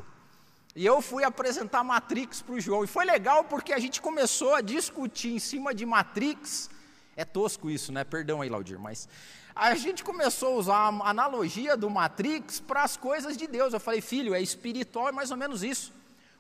E 0.75 0.85
eu 0.85 1.01
fui 1.01 1.25
apresentar 1.25 1.83
Matrix 1.85 2.43
para 2.43 2.55
o 2.55 2.61
João. 2.61 2.85
E 2.85 2.87
foi 2.87 3.05
legal 3.05 3.45
porque 3.45 3.73
a 3.73 3.79
gente 3.79 4.01
começou 4.01 4.55
a 4.55 4.61
discutir 4.61 5.33
em 5.35 5.39
cima 5.39 5.75
de 5.75 5.87
Matrix. 5.87 6.71
É 7.17 7.25
tosco 7.25 7.71
isso, 7.71 7.93
né? 7.93 8.03
Perdão 8.03 8.41
aí, 8.41 8.49
Laudir, 8.49 8.79
mas 8.79 9.09
a 9.55 9.75
gente 9.75 10.03
começou 10.03 10.55
a 10.55 10.57
usar 10.57 10.77
a 10.77 11.11
analogia 11.11 11.77
do 11.77 11.91
Matrix 11.91 12.61
para 12.61 12.83
as 12.83 12.97
coisas 12.97 13.37
de 13.37 13.47
Deus. 13.47 13.73
Eu 13.73 13.81
falei, 13.81 14.01
filho, 14.01 14.35
é 14.35 14.41
espiritual, 14.41 15.09
é 15.09 15.13
mais 15.13 15.31
ou 15.31 15.37
menos 15.37 15.63
isso. 15.63 15.93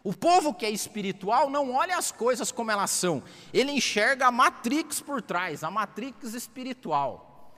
O 0.02 0.14
povo 0.14 0.54
que 0.54 0.64
é 0.64 0.70
espiritual 0.70 1.50
não 1.50 1.74
olha 1.74 1.96
as 1.96 2.10
coisas 2.10 2.50
como 2.50 2.70
elas 2.70 2.90
são, 2.90 3.22
ele 3.52 3.70
enxerga 3.72 4.26
a 4.26 4.30
matrix 4.30 5.00
por 5.00 5.20
trás, 5.20 5.62
a 5.62 5.70
matrix 5.70 6.32
espiritual. 6.32 7.52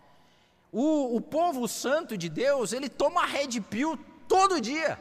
O, 0.72 1.16
o 1.16 1.20
povo 1.20 1.68
santo 1.68 2.16
de 2.16 2.28
Deus, 2.28 2.72
ele 2.72 2.88
toma 2.88 3.26
red 3.26 3.60
pill 3.60 3.98
todo 4.26 4.60
dia. 4.60 4.98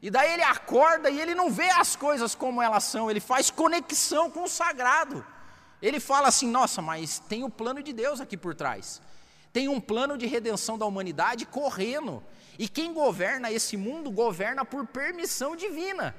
E 0.00 0.10
daí 0.10 0.32
ele 0.32 0.42
acorda 0.42 1.08
e 1.10 1.20
ele 1.20 1.34
não 1.34 1.50
vê 1.50 1.70
as 1.70 1.96
coisas 1.96 2.34
como 2.34 2.60
elas 2.60 2.84
são, 2.84 3.10
ele 3.10 3.20
faz 3.20 3.50
conexão 3.50 4.30
com 4.30 4.44
o 4.44 4.48
sagrado. 4.48 5.24
Ele 5.80 5.98
fala 5.98 6.28
assim: 6.28 6.48
nossa, 6.48 6.82
mas 6.82 7.18
tem 7.20 7.42
o 7.42 7.50
plano 7.50 7.82
de 7.82 7.92
Deus 7.92 8.20
aqui 8.20 8.36
por 8.36 8.54
trás. 8.54 9.00
Tem 9.52 9.68
um 9.68 9.80
plano 9.80 10.16
de 10.16 10.26
redenção 10.26 10.78
da 10.78 10.86
humanidade 10.86 11.46
correndo. 11.46 12.22
E 12.58 12.68
quem 12.68 12.92
governa 12.92 13.50
esse 13.50 13.76
mundo 13.76 14.10
governa 14.10 14.64
por 14.64 14.86
permissão 14.86 15.56
divina. 15.56 16.14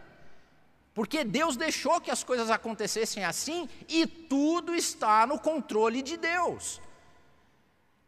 Porque 0.94 1.24
Deus 1.24 1.58
deixou 1.58 2.00
que 2.00 2.12
as 2.12 2.24
coisas 2.24 2.52
acontecessem 2.52 3.26
assim 3.26 3.68
e 3.90 4.06
tudo 4.06 4.76
está 4.76 5.26
no 5.26 5.40
controle 5.40 6.02
de 6.02 6.18
Deus. 6.18 6.80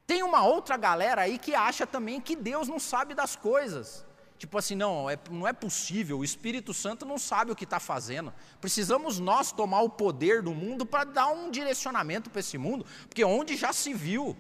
Tem 0.06 0.22
uma 0.22 0.44
outra 0.44 0.78
galera 0.78 1.24
aí 1.24 1.40
que 1.40 1.56
acha 1.56 1.88
também 1.88 2.22
que 2.22 2.36
Deus 2.36 2.68
não 2.68 2.80
sabe 2.80 3.16
das 3.16 3.36
coisas. 3.36 4.06
Tipo 4.38 4.58
assim, 4.58 4.76
não, 4.76 5.10
é, 5.10 5.18
não 5.32 5.48
é 5.48 5.54
possível, 5.54 6.20
o 6.20 6.24
Espírito 6.24 6.74
Santo 6.74 7.06
não 7.06 7.18
sabe 7.18 7.52
o 7.52 7.56
que 7.56 7.64
está 7.64 7.80
fazendo. 7.80 8.34
Precisamos 8.60 9.18
nós 9.18 9.52
tomar 9.52 9.82
o 9.82 9.90
poder 9.90 10.42
do 10.42 10.54
mundo 10.54 10.86
para 10.86 11.06
dar 11.06 11.28
um 11.28 11.50
direcionamento 11.50 12.30
para 12.30 12.42
esse 12.42 12.58
mundo, 12.58 12.86
porque 13.08 13.24
onde 13.24 13.56
já 13.56 13.72
se 13.72 13.94
viu. 13.94 14.38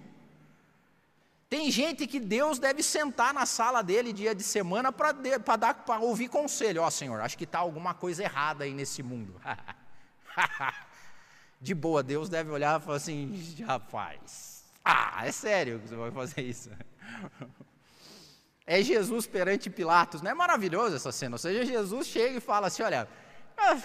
Tem 1.49 1.69
gente 1.69 2.07
que 2.07 2.19
Deus 2.19 2.57
deve 2.57 2.81
sentar 2.81 3.33
na 3.33 3.45
sala 3.45 3.81
dele 3.81 4.11
dia 4.11 4.33
de 4.33 4.43
semana 4.43 4.91
para 4.91 5.13
ouvir 6.01 6.27
conselho. 6.27 6.81
Ó 6.81 6.87
oh, 6.87 6.91
Senhor, 6.91 7.21
acho 7.21 7.37
que 7.37 7.43
está 7.43 7.59
alguma 7.59 7.93
coisa 7.93 8.23
errada 8.23 8.63
aí 8.63 8.73
nesse 8.73 9.03
mundo. 9.03 9.39
de 11.61 11.73
boa, 11.73 12.01
Deus 12.01 12.29
deve 12.29 12.49
olhar 12.49 12.79
e 12.79 12.83
falar 12.83 12.97
assim, 12.97 13.55
rapaz, 13.65 14.65
ah, 14.83 15.25
é 15.25 15.31
sério 15.31 15.79
que 15.79 15.89
você 15.89 15.95
vai 15.95 16.11
fazer 16.11 16.41
isso? 16.41 16.71
É 18.67 18.81
Jesus 18.81 19.27
perante 19.27 19.69
Pilatos, 19.69 20.23
não 20.23 20.31
é 20.31 20.33
maravilhoso 20.33 20.95
essa 20.95 21.11
cena? 21.11 21.35
Ou 21.35 21.37
seja, 21.37 21.63
Jesus 21.63 22.07
chega 22.07 22.37
e 22.37 22.41
fala 22.41 22.65
assim: 22.65 22.81
olha, 22.81 23.07
ah, 23.55 23.79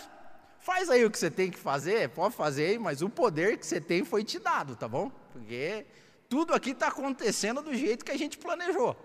faz 0.59 0.89
aí 0.89 1.05
o 1.05 1.11
que 1.11 1.19
você 1.19 1.31
tem 1.31 1.51
que 1.51 1.59
fazer, 1.59 2.09
pode 2.09 2.35
fazer 2.35 2.65
aí, 2.65 2.79
mas 2.79 3.03
o 3.03 3.11
poder 3.11 3.59
que 3.59 3.67
você 3.67 3.79
tem 3.79 4.05
foi 4.05 4.25
te 4.25 4.39
dado, 4.39 4.75
tá 4.75 4.89
bom? 4.89 5.13
Porque 5.35 5.85
tudo 6.31 6.55
aqui 6.55 6.71
está 6.71 6.87
acontecendo 6.87 7.61
do 7.61 7.75
jeito 7.75 8.05
que 8.05 8.13
a 8.13 8.17
gente 8.17 8.39
planejou. 8.39 8.97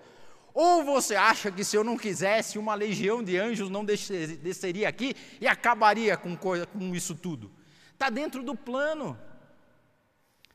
Ou 0.54 0.84
você 0.84 1.16
acha 1.16 1.52
que 1.52 1.64
se 1.64 1.76
eu 1.76 1.84
não 1.84 1.98
quisesse, 1.98 2.60
uma 2.60 2.76
legião 2.76 3.24
de 3.24 3.36
anjos 3.36 3.68
não 3.68 3.84
desceria 3.84 4.88
aqui 4.88 5.16
e 5.42 5.48
acabaria 5.48 6.16
com, 6.16 6.38
coisa, 6.38 6.68
com 6.68 6.94
isso 6.96 7.16
tudo? 7.16 7.52
Está 7.92 8.12
dentro 8.12 8.44
do 8.44 8.56
plano. 8.56 9.20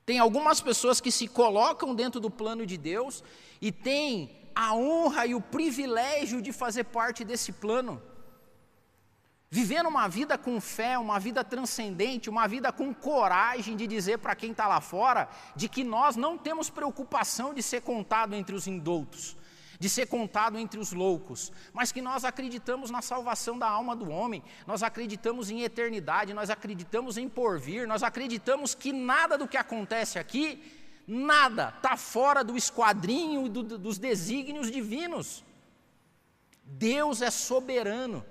Tem 0.07 0.21
algumas 0.21 0.61
pessoas 0.61 1.01
que 1.01 1.11
se 1.11 1.27
colocam 1.27 1.93
dentro 1.93 2.21
do 2.21 2.31
plano 2.31 2.65
de 2.65 2.79
Deus 2.79 3.25
e 3.61 3.73
tem 3.73 4.49
a 4.55 4.73
honra 4.73 5.27
e 5.27 5.35
o 5.35 5.41
privilégio 5.41 6.41
de 6.41 6.53
fazer 6.53 6.85
parte 6.85 7.25
desse 7.25 7.51
plano. 7.51 8.01
Vivendo 9.51 9.89
uma 9.89 10.07
vida 10.09 10.39
com 10.39 10.61
fé, 10.61 10.97
uma 10.97 11.19
vida 11.19 11.43
transcendente, 11.43 12.31
uma 12.31 12.47
vida 12.47 12.71
com 12.71 12.95
coragem 12.95 13.77
de 13.77 13.87
dizer 13.87 14.19
para 14.19 14.37
quem 14.37 14.53
está 14.53 14.69
lá 14.69 14.81
fora 14.81 15.29
de 15.57 15.69
que 15.69 15.83
nós 15.83 16.15
não 16.15 16.39
temos 16.39 16.71
preocupação 16.71 17.53
de 17.53 17.63
ser 17.63 17.83
contado 17.83 18.35
entre 18.35 18.55
os 18.55 18.69
indoutos, 18.69 19.37
de 19.81 19.89
ser 19.89 20.07
contado 20.07 20.57
entre 20.57 20.79
os 20.79 20.93
loucos, 20.93 21.51
mas 21.73 21.91
que 21.91 22.01
nós 22.01 22.25
acreditamos 22.25 22.91
na 22.93 23.03
salvação 23.03 23.59
da 23.59 23.69
alma 23.69 23.97
do 23.97 24.09
homem, 24.09 24.43
nós 24.69 24.85
acreditamos 24.85 25.51
em 25.51 25.63
eternidade, 25.63 26.33
nós 26.33 26.49
acreditamos 26.49 27.19
em 27.19 27.29
porvir, 27.29 27.89
nós 27.89 28.05
acreditamos 28.05 28.73
que 28.73 28.93
nada 28.93 29.37
do 29.37 29.49
que 29.49 29.57
acontece 29.57 30.19
aqui 30.19 30.79
Nada 31.13 31.75
está 31.77 31.97
fora 31.97 32.45
do 32.45 32.57
esquadrinho 32.57 33.49
do, 33.49 33.65
dos 33.77 33.99
desígnios 33.99 34.71
divinos. 34.71 35.45
Deus 36.65 37.21
é 37.21 37.33
soberano. 37.33 38.25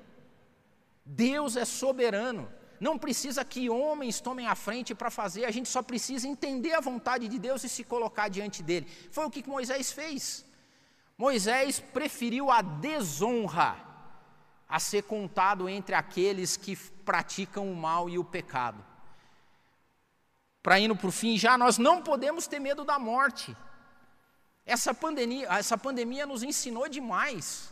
Deus 1.10 1.56
é 1.56 1.66
soberano. 1.66 2.50
Não 2.80 2.98
precisa 2.98 3.44
que 3.44 3.70
homens 3.70 4.22
tomem 4.22 4.48
a 4.48 4.56
frente 4.56 4.96
para 4.96 5.12
fazer, 5.12 5.46
a 5.46 5.52
gente 5.52 5.68
só 5.68 5.82
precisa 5.82 6.28
entender 6.28 6.74
a 6.74 6.80
vontade 6.80 7.28
de 7.28 7.38
Deus 7.38 7.64
e 7.64 7.70
se 7.70 7.84
colocar 7.84 8.30
diante 8.30 8.64
dele. 8.64 8.88
Foi 9.12 9.26
o 9.26 9.30
que 9.30 9.48
Moisés 9.48 9.92
fez. 9.92 10.46
Moisés 11.18 11.80
preferiu 11.80 12.50
a 12.50 12.62
desonra 12.62 13.76
a 14.68 14.80
ser 14.80 15.04
contado 15.04 15.68
entre 15.68 15.96
aqueles 15.96 16.56
que 16.56 16.76
praticam 17.04 17.70
o 17.70 17.76
mal 17.76 18.10
e 18.10 18.18
o 18.18 18.24
pecado 18.24 18.90
para 20.62 20.80
indo 20.80 20.96
para 20.96 21.08
o 21.08 21.12
fim 21.12 21.38
já, 21.38 21.58
nós 21.58 21.78
não 21.78 22.02
podemos 22.02 22.46
ter 22.46 22.60
medo 22.60 22.84
da 22.84 23.00
morte. 23.00 23.56
Essa 24.66 24.94
pandemia, 24.94 25.48
essa 25.48 25.78
pandemia 25.78 26.26
nos 26.26 26.44
ensinou 26.44 26.88
demais. 26.88 27.72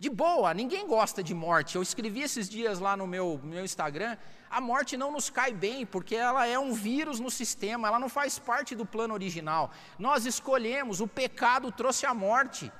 De 0.00 0.08
boa, 0.08 0.54
ninguém 0.54 0.86
gosta 0.86 1.22
de 1.22 1.34
morte. 1.34 1.76
Eu 1.76 1.82
escrevi 1.82 2.22
esses 2.22 2.48
dias 2.48 2.78
lá 2.78 2.96
no 2.96 3.06
meu, 3.06 3.38
meu 3.44 3.62
Instagram, 3.62 4.16
a 4.48 4.58
morte 4.58 4.96
não 4.96 5.12
nos 5.12 5.28
cai 5.28 5.52
bem, 5.52 5.84
porque 5.84 6.16
ela 6.16 6.46
é 6.46 6.58
um 6.58 6.72
vírus 6.72 7.20
no 7.20 7.30
sistema, 7.30 7.86
ela 7.86 7.98
não 7.98 8.08
faz 8.08 8.38
parte 8.38 8.74
do 8.74 8.86
plano 8.86 9.12
original. 9.12 9.70
Nós 9.98 10.24
escolhemos, 10.24 11.02
o 11.02 11.06
pecado 11.06 11.70
trouxe 11.70 12.06
a 12.06 12.14
morte, 12.14 12.72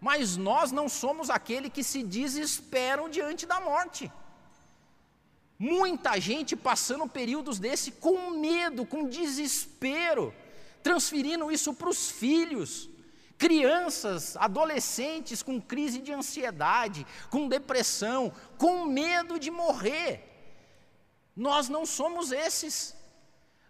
mas 0.00 0.38
nós 0.38 0.72
não 0.72 0.88
somos 0.88 1.28
aquele 1.28 1.68
que 1.68 1.84
se 1.84 2.02
desesperam 2.02 3.10
diante 3.10 3.44
da 3.44 3.60
morte. 3.60 4.10
Muita 5.58 6.18
gente 6.18 6.56
passando 6.56 7.06
períodos 7.06 7.58
desse 7.58 7.92
com 7.92 8.30
medo, 8.30 8.86
com 8.86 9.06
desespero, 9.06 10.32
transferindo 10.82 11.52
isso 11.52 11.74
para 11.74 11.90
os 11.90 12.10
filhos. 12.10 12.88
Crianças, 13.44 14.38
adolescentes 14.38 15.42
com 15.42 15.60
crise 15.60 16.00
de 16.00 16.10
ansiedade, 16.14 17.06
com 17.28 17.46
depressão, 17.46 18.32
com 18.56 18.86
medo 18.86 19.38
de 19.38 19.50
morrer. 19.50 20.10
Nós 21.36 21.68
não 21.68 21.84
somos 21.84 22.32
esses. 22.32 22.96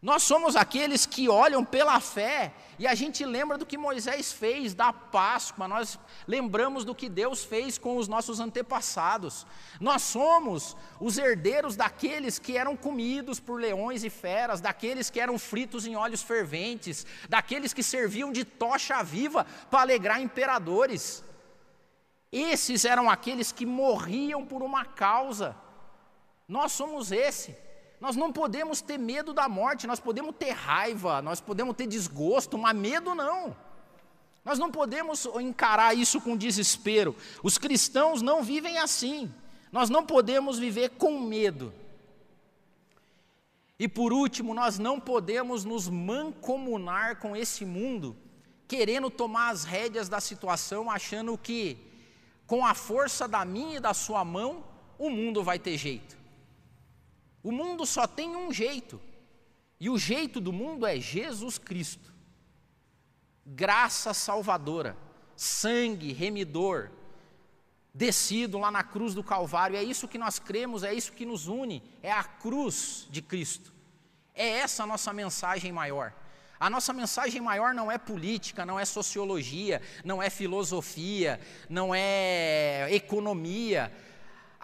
Nós 0.04 0.22
somos 0.22 0.54
aqueles 0.54 1.06
que 1.06 1.30
olham 1.30 1.64
pela 1.64 1.98
fé 1.98 2.52
e 2.78 2.86
a 2.86 2.94
gente 2.94 3.24
lembra 3.24 3.56
do 3.56 3.64
que 3.64 3.78
Moisés 3.78 4.30
fez 4.30 4.74
da 4.74 4.92
Páscoa, 4.92 5.66
nós 5.66 5.98
lembramos 6.28 6.84
do 6.84 6.94
que 6.94 7.08
Deus 7.08 7.42
fez 7.42 7.78
com 7.78 7.96
os 7.96 8.06
nossos 8.06 8.38
antepassados. 8.38 9.46
Nós 9.80 10.02
somos 10.02 10.76
os 11.00 11.16
herdeiros 11.16 11.74
daqueles 11.74 12.38
que 12.38 12.54
eram 12.54 12.76
comidos 12.76 13.40
por 13.40 13.58
leões 13.58 14.04
e 14.04 14.10
feras, 14.10 14.60
daqueles 14.60 15.08
que 15.08 15.18
eram 15.18 15.38
fritos 15.38 15.86
em 15.86 15.96
óleos 15.96 16.20
ferventes, 16.20 17.06
daqueles 17.26 17.72
que 17.72 17.82
serviam 17.82 18.30
de 18.30 18.44
tocha 18.44 19.02
viva 19.02 19.46
para 19.70 19.80
alegrar 19.80 20.20
imperadores. 20.20 21.24
Esses 22.30 22.84
eram 22.84 23.08
aqueles 23.08 23.52
que 23.52 23.64
morriam 23.64 24.44
por 24.44 24.62
uma 24.62 24.84
causa. 24.84 25.56
Nós 26.46 26.72
somos 26.72 27.10
esse. 27.10 27.63
Nós 28.04 28.16
não 28.16 28.30
podemos 28.30 28.82
ter 28.82 28.98
medo 28.98 29.32
da 29.32 29.48
morte, 29.48 29.86
nós 29.86 29.98
podemos 29.98 30.36
ter 30.36 30.50
raiva, 30.50 31.22
nós 31.22 31.40
podemos 31.40 31.74
ter 31.74 31.86
desgosto, 31.86 32.58
mas 32.58 32.76
medo 32.76 33.14
não. 33.14 33.56
Nós 34.44 34.58
não 34.58 34.70
podemos 34.70 35.24
encarar 35.40 35.96
isso 35.96 36.20
com 36.20 36.36
desespero. 36.36 37.16
Os 37.42 37.56
cristãos 37.56 38.20
não 38.20 38.42
vivem 38.42 38.76
assim. 38.76 39.32
Nós 39.72 39.88
não 39.88 40.04
podemos 40.04 40.58
viver 40.58 40.90
com 40.90 41.18
medo. 41.18 41.72
E 43.78 43.88
por 43.88 44.12
último, 44.12 44.52
nós 44.52 44.78
não 44.78 45.00
podemos 45.00 45.64
nos 45.64 45.88
mancomunar 45.88 47.16
com 47.16 47.34
esse 47.34 47.64
mundo, 47.64 48.14
querendo 48.68 49.08
tomar 49.08 49.48
as 49.48 49.64
rédeas 49.64 50.10
da 50.10 50.20
situação, 50.20 50.90
achando 50.90 51.38
que 51.38 51.78
com 52.46 52.66
a 52.66 52.74
força 52.74 53.26
da 53.26 53.46
minha 53.46 53.78
e 53.78 53.80
da 53.80 53.94
sua 53.94 54.22
mão, 54.26 54.62
o 54.98 55.08
mundo 55.08 55.42
vai 55.42 55.58
ter 55.58 55.78
jeito. 55.78 56.22
O 57.44 57.52
mundo 57.52 57.84
só 57.84 58.06
tem 58.06 58.34
um 58.34 58.50
jeito, 58.50 58.98
e 59.78 59.90
o 59.90 59.98
jeito 59.98 60.40
do 60.40 60.50
mundo 60.50 60.86
é 60.86 60.98
Jesus 60.98 61.58
Cristo. 61.58 62.14
Graça 63.44 64.14
salvadora, 64.14 64.96
sangue 65.36 66.10
remidor, 66.10 66.90
descido 67.92 68.58
lá 68.58 68.70
na 68.70 68.82
cruz 68.82 69.12
do 69.12 69.22
Calvário. 69.22 69.76
É 69.76 69.82
isso 69.82 70.08
que 70.08 70.16
nós 70.16 70.38
cremos, 70.38 70.82
é 70.82 70.94
isso 70.94 71.12
que 71.12 71.26
nos 71.26 71.46
une, 71.46 71.82
é 72.02 72.10
a 72.10 72.24
cruz 72.24 73.06
de 73.10 73.20
Cristo. 73.20 73.74
É 74.34 74.48
essa 74.48 74.84
a 74.84 74.86
nossa 74.86 75.12
mensagem 75.12 75.70
maior. 75.70 76.14
A 76.58 76.70
nossa 76.70 76.94
mensagem 76.94 77.42
maior 77.42 77.74
não 77.74 77.92
é 77.92 77.98
política, 77.98 78.64
não 78.64 78.80
é 78.80 78.86
sociologia, 78.86 79.82
não 80.02 80.22
é 80.22 80.30
filosofia, 80.30 81.38
não 81.68 81.94
é 81.94 82.88
economia. 82.90 83.92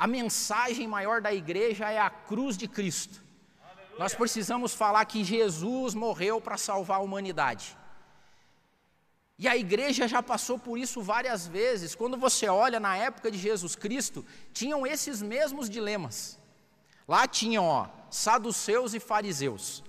A 0.00 0.06
mensagem 0.06 0.88
maior 0.88 1.20
da 1.20 1.30
igreja 1.30 1.90
é 1.90 1.98
a 1.98 2.08
cruz 2.08 2.56
de 2.56 2.66
Cristo. 2.66 3.22
Aleluia. 3.62 3.98
Nós 3.98 4.14
precisamos 4.14 4.72
falar 4.72 5.04
que 5.04 5.22
Jesus 5.22 5.92
morreu 5.92 6.40
para 6.40 6.56
salvar 6.56 7.00
a 7.00 7.02
humanidade. 7.02 7.76
E 9.38 9.46
a 9.46 9.54
igreja 9.58 10.08
já 10.08 10.22
passou 10.22 10.58
por 10.58 10.78
isso 10.78 11.02
várias 11.02 11.46
vezes. 11.46 11.94
Quando 11.94 12.16
você 12.16 12.48
olha 12.48 12.80
na 12.80 12.96
época 12.96 13.30
de 13.30 13.36
Jesus 13.36 13.76
Cristo, 13.76 14.24
tinham 14.54 14.86
esses 14.86 15.20
mesmos 15.20 15.68
dilemas. 15.68 16.38
Lá 17.06 17.26
tinham, 17.26 17.66
ó, 17.66 17.86
saduceus 18.10 18.94
e 18.94 19.00
fariseus. 19.00 19.84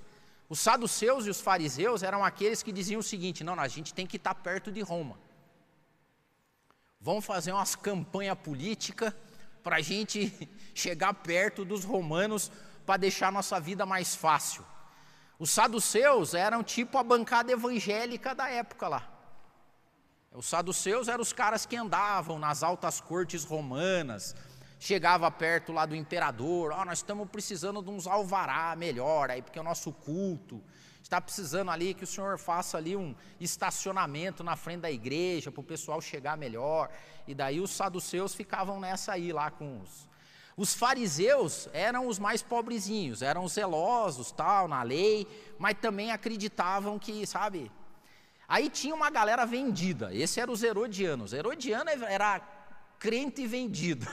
Os 0.49 0.59
saduceus 0.59 1.25
e 1.25 1.29
os 1.29 1.39
fariseus 1.39 2.03
eram 2.03 2.21
aqueles 2.21 2.61
que 2.61 2.73
diziam 2.73 2.99
o 2.99 3.03
seguinte: 3.11 3.45
não, 3.45 3.57
a 3.57 3.69
gente 3.69 3.93
tem 3.93 4.05
que 4.05 4.17
estar 4.17 4.35
perto 4.35 4.73
de 4.73 4.81
Roma. 4.81 5.17
Vamos 6.99 7.23
fazer 7.23 7.53
umas 7.53 7.77
campanhas 7.77 8.37
políticas 8.37 9.13
para 9.63 9.77
a 9.77 9.81
gente 9.81 10.49
chegar 10.73 11.13
perto 11.13 11.63
dos 11.63 11.83
romanos 11.83 12.51
para 12.85 12.97
deixar 12.97 13.31
nossa 13.31 13.59
vida 13.59 13.85
mais 13.85 14.15
fácil. 14.15 14.65
Os 15.39 15.49
saduceus 15.49 16.33
eram 16.33 16.63
tipo 16.63 16.97
a 16.97 17.03
bancada 17.03 17.51
evangélica 17.51 18.35
da 18.35 18.49
época 18.49 18.87
lá. 18.87 19.07
Os 20.31 20.45
saduceus 20.45 21.07
eram 21.07 21.21
os 21.21 21.33
caras 21.33 21.65
que 21.65 21.75
andavam 21.75 22.39
nas 22.39 22.63
altas 22.63 23.01
cortes 23.01 23.43
romanas, 23.43 24.35
chegava 24.79 25.29
perto 25.29 25.73
lá 25.73 25.85
do 25.85 25.95
imperador, 25.95 26.71
oh, 26.71 26.85
nós 26.85 26.99
estamos 26.99 27.29
precisando 27.29 27.81
de 27.81 27.89
uns 27.89 28.07
alvará 28.07 28.75
melhor 28.75 29.29
aí, 29.29 29.41
porque 29.41 29.59
é 29.59 29.61
o 29.61 29.65
nosso 29.65 29.91
culto 29.91 30.63
está 31.01 31.19
precisando 31.19 31.71
ali 31.71 31.93
que 31.93 32.03
o 32.03 32.07
senhor 32.07 32.37
faça 32.37 32.77
ali 32.77 32.95
um 32.95 33.15
estacionamento 33.39 34.43
na 34.43 34.55
frente 34.55 34.81
da 34.81 34.91
igreja 34.91 35.51
para 35.51 35.61
o 35.61 35.63
pessoal 35.63 36.01
chegar 36.01 36.37
melhor. 36.37 36.89
E 37.27 37.33
daí 37.33 37.59
os 37.59 37.71
saduceus 37.71 38.33
ficavam 38.33 38.79
nessa 38.79 39.13
aí 39.13 39.33
lá 39.33 39.51
com 39.51 39.81
os. 39.81 40.09
Os 40.55 40.73
fariseus 40.73 41.69
eram 41.73 42.07
os 42.07 42.19
mais 42.19 42.41
pobrezinhos, 42.41 43.21
eram 43.21 43.47
zelosos 43.47 44.31
tal 44.31 44.67
na 44.67 44.83
lei, 44.83 45.25
mas 45.57 45.77
também 45.79 46.11
acreditavam 46.11 46.99
que, 46.99 47.25
sabe, 47.25 47.71
Aí 48.51 48.69
tinha 48.69 48.93
uma 48.93 49.09
galera 49.09 49.45
vendida, 49.45 50.13
esse 50.13 50.41
era 50.41 50.51
os 50.51 50.61
herodianos. 50.61 51.31
Herodiano 51.31 51.89
era 51.89 52.41
crente 52.99 53.47
vendido. 53.47 54.05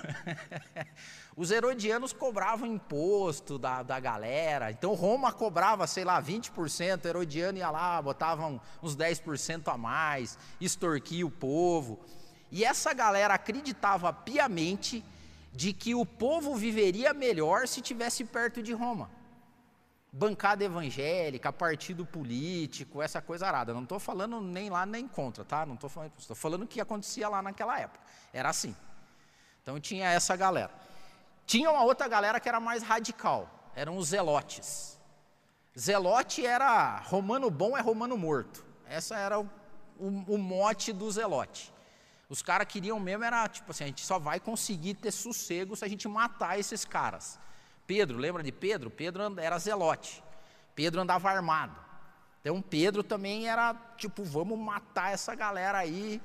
Os 1.38 1.52
herodianos 1.52 2.12
cobravam 2.12 2.66
imposto 2.66 3.60
da, 3.60 3.84
da 3.84 4.00
galera, 4.00 4.72
então 4.72 4.92
Roma 4.94 5.30
cobrava, 5.30 5.86
sei 5.86 6.02
lá, 6.02 6.20
20%, 6.20 7.04
herodiano 7.04 7.58
ia 7.58 7.70
lá, 7.70 8.02
botavam 8.02 8.60
uns 8.82 8.96
10% 8.96 9.72
a 9.72 9.78
mais, 9.78 10.36
extorquia 10.60 11.24
o 11.24 11.30
povo. 11.30 12.00
E 12.50 12.64
essa 12.64 12.92
galera 12.92 13.34
acreditava 13.34 14.12
piamente 14.12 15.04
de 15.52 15.72
que 15.72 15.94
o 15.94 16.04
povo 16.04 16.56
viveria 16.56 17.14
melhor 17.14 17.68
se 17.68 17.80
tivesse 17.80 18.24
perto 18.24 18.60
de 18.60 18.72
Roma 18.72 19.08
bancada 20.10 20.64
evangélica, 20.64 21.52
partido 21.52 22.04
político, 22.04 23.00
essa 23.00 23.22
coisa 23.22 23.46
arada. 23.46 23.72
Não 23.72 23.84
estou 23.84 24.00
falando 24.00 24.40
nem 24.40 24.70
lá 24.70 24.84
nem 24.84 25.06
contra, 25.06 25.44
tá? 25.44 25.64
Não 25.64 25.74
estou 25.74 25.88
falando, 25.88 26.12
estou 26.18 26.34
falando 26.34 26.62
o 26.62 26.66
que 26.66 26.80
acontecia 26.80 27.28
lá 27.28 27.40
naquela 27.40 27.78
época. 27.78 28.00
Era 28.32 28.48
assim. 28.48 28.74
Então 29.62 29.78
tinha 29.78 30.10
essa 30.10 30.34
galera. 30.34 30.87
Tinha 31.48 31.70
uma 31.70 31.82
outra 31.82 32.06
galera 32.06 32.38
que 32.38 32.46
era 32.46 32.60
mais 32.60 32.82
radical. 32.82 33.72
Eram 33.74 33.96
os 33.96 34.08
zelotes. 34.08 35.00
Zelote 35.76 36.44
era 36.44 36.98
romano 36.98 37.50
bom 37.50 37.74
é 37.74 37.80
romano 37.80 38.18
morto. 38.18 38.62
Essa 38.86 39.16
era 39.16 39.40
o, 39.40 39.48
o, 39.98 40.34
o 40.34 40.36
mote 40.36 40.92
do 40.92 41.10
zelote. 41.10 41.72
Os 42.28 42.42
caras 42.42 42.68
queriam 42.68 43.00
mesmo 43.00 43.24
era 43.24 43.48
tipo 43.48 43.70
assim, 43.70 43.84
a 43.84 43.86
gente 43.86 44.04
só 44.04 44.18
vai 44.18 44.38
conseguir 44.38 44.92
ter 44.92 45.10
sossego 45.10 45.74
se 45.74 45.82
a 45.86 45.88
gente 45.88 46.06
matar 46.06 46.58
esses 46.58 46.84
caras. 46.84 47.40
Pedro, 47.86 48.18
lembra 48.18 48.42
de 48.42 48.52
Pedro? 48.52 48.90
Pedro 48.90 49.40
era 49.40 49.58
zelote. 49.58 50.22
Pedro 50.74 51.00
andava 51.00 51.30
armado. 51.30 51.74
Então 52.42 52.60
Pedro 52.60 53.02
também 53.02 53.48
era 53.48 53.74
tipo, 53.96 54.22
vamos 54.22 54.58
matar 54.58 55.14
essa 55.14 55.34
galera 55.34 55.78
aí. 55.78 56.20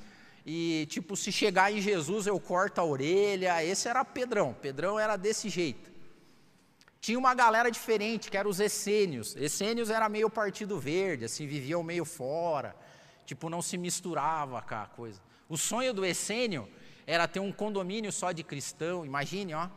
E 0.46 0.86
tipo, 0.90 1.16
se 1.16 1.32
chegar 1.32 1.72
em 1.72 1.82
Jesus 1.82 2.28
eu 2.28 2.40
corto 2.40 2.82
a 2.82 2.84
orelha. 2.84 3.64
Esse 3.64 3.88
era 3.88 4.04
Pedrão. 4.04 4.54
Pedrão 4.54 5.00
era 5.00 5.16
desse 5.16 5.50
jeito. 5.50 5.92
Tinha 7.00 7.20
uma 7.20 7.34
galera 7.34 7.70
diferente, 7.70 8.32
que 8.32 8.38
eram 8.38 8.50
os 8.50 8.60
essênios. 8.60 9.36
Essênios 9.36 9.90
era 9.90 10.08
meio 10.08 10.30
partido 10.30 10.80
verde, 10.80 11.26
assim, 11.26 11.46
viviam 11.46 11.84
meio 11.84 12.06
fora. 12.06 12.76
Tipo, 13.26 13.50
não 13.50 13.62
se 13.62 13.78
misturava 13.78 14.62
com 14.62 14.76
a 14.76 14.86
coisa. 14.86 15.22
O 15.50 15.58
sonho 15.58 15.94
do 15.94 16.06
essênio 16.06 16.68
era 17.06 17.28
ter 17.28 17.40
um 17.40 17.52
condomínio 17.52 18.12
só 18.12 18.32
de 18.32 18.44
cristão. 18.44 19.06
Imagine, 19.06 19.54
ó 19.54 19.70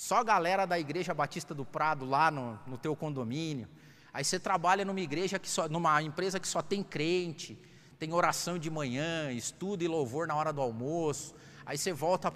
só 0.00 0.24
galera 0.24 0.64
da 0.64 0.78
Igreja 0.78 1.12
Batista 1.12 1.54
do 1.54 1.62
Prado 1.62 2.06
lá 2.06 2.30
no, 2.30 2.58
no 2.66 2.78
teu 2.78 2.96
condomínio. 2.96 3.68
Aí 4.14 4.24
você 4.24 4.40
trabalha 4.40 4.82
numa 4.82 4.98
igreja 4.98 5.38
que 5.38 5.46
só, 5.46 5.68
numa 5.68 6.02
empresa 6.02 6.40
que 6.40 6.48
só 6.48 6.62
tem 6.62 6.82
crente, 6.82 7.58
tem 8.00 8.14
oração 8.14 8.58
de 8.58 8.70
manhã, 8.70 9.30
estudo 9.30 9.84
e 9.84 9.86
louvor 9.86 10.26
na 10.26 10.34
hora 10.34 10.54
do 10.54 10.62
almoço. 10.62 11.34
Aí 11.66 11.76
você 11.76 11.92
volta 11.92 12.32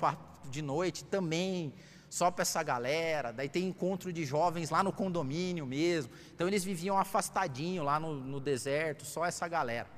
de 0.51 0.61
noite 0.61 1.03
também, 1.07 1.73
só 2.11 2.31
para 2.31 2.43
essa 2.43 2.63
galera. 2.63 3.33
Daí 3.33 3.49
tem 3.49 3.65
encontro 3.67 4.13
de 4.13 4.27
jovens 4.27 4.69
lá 4.69 4.83
no 4.83 4.93
condomínio 4.93 5.65
mesmo. 5.65 6.13
Então 6.35 6.47
eles 6.47 6.63
viviam 6.63 6.99
afastadinho 6.99 7.83
lá 7.83 7.99
no, 7.99 8.15
no 8.15 8.39
deserto, 8.39 9.07
só 9.07 9.25
essa 9.25 9.49
galera. 9.49 9.89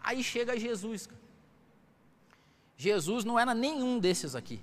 Aí 0.00 0.20
chega 0.20 0.58
Jesus. 0.58 1.08
Jesus 2.76 3.24
não 3.24 3.38
era 3.38 3.54
nenhum 3.54 4.00
desses 4.00 4.34
aqui. 4.34 4.60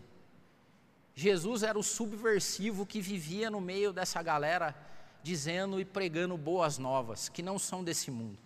Jesus 1.15 1.63
era 1.63 1.79
o 1.79 1.83
subversivo 1.83 2.85
que 2.85 2.99
vivia 2.99 3.49
no 3.49 3.61
meio 3.61 3.93
dessa 3.93 4.21
galera, 4.21 4.75
dizendo 5.23 5.79
e 5.79 5.85
pregando 5.85 6.35
boas 6.37 6.77
novas, 6.77 7.29
que 7.29 7.41
não 7.41 7.57
são 7.57 7.81
desse 7.81 8.11
mundo, 8.11 8.37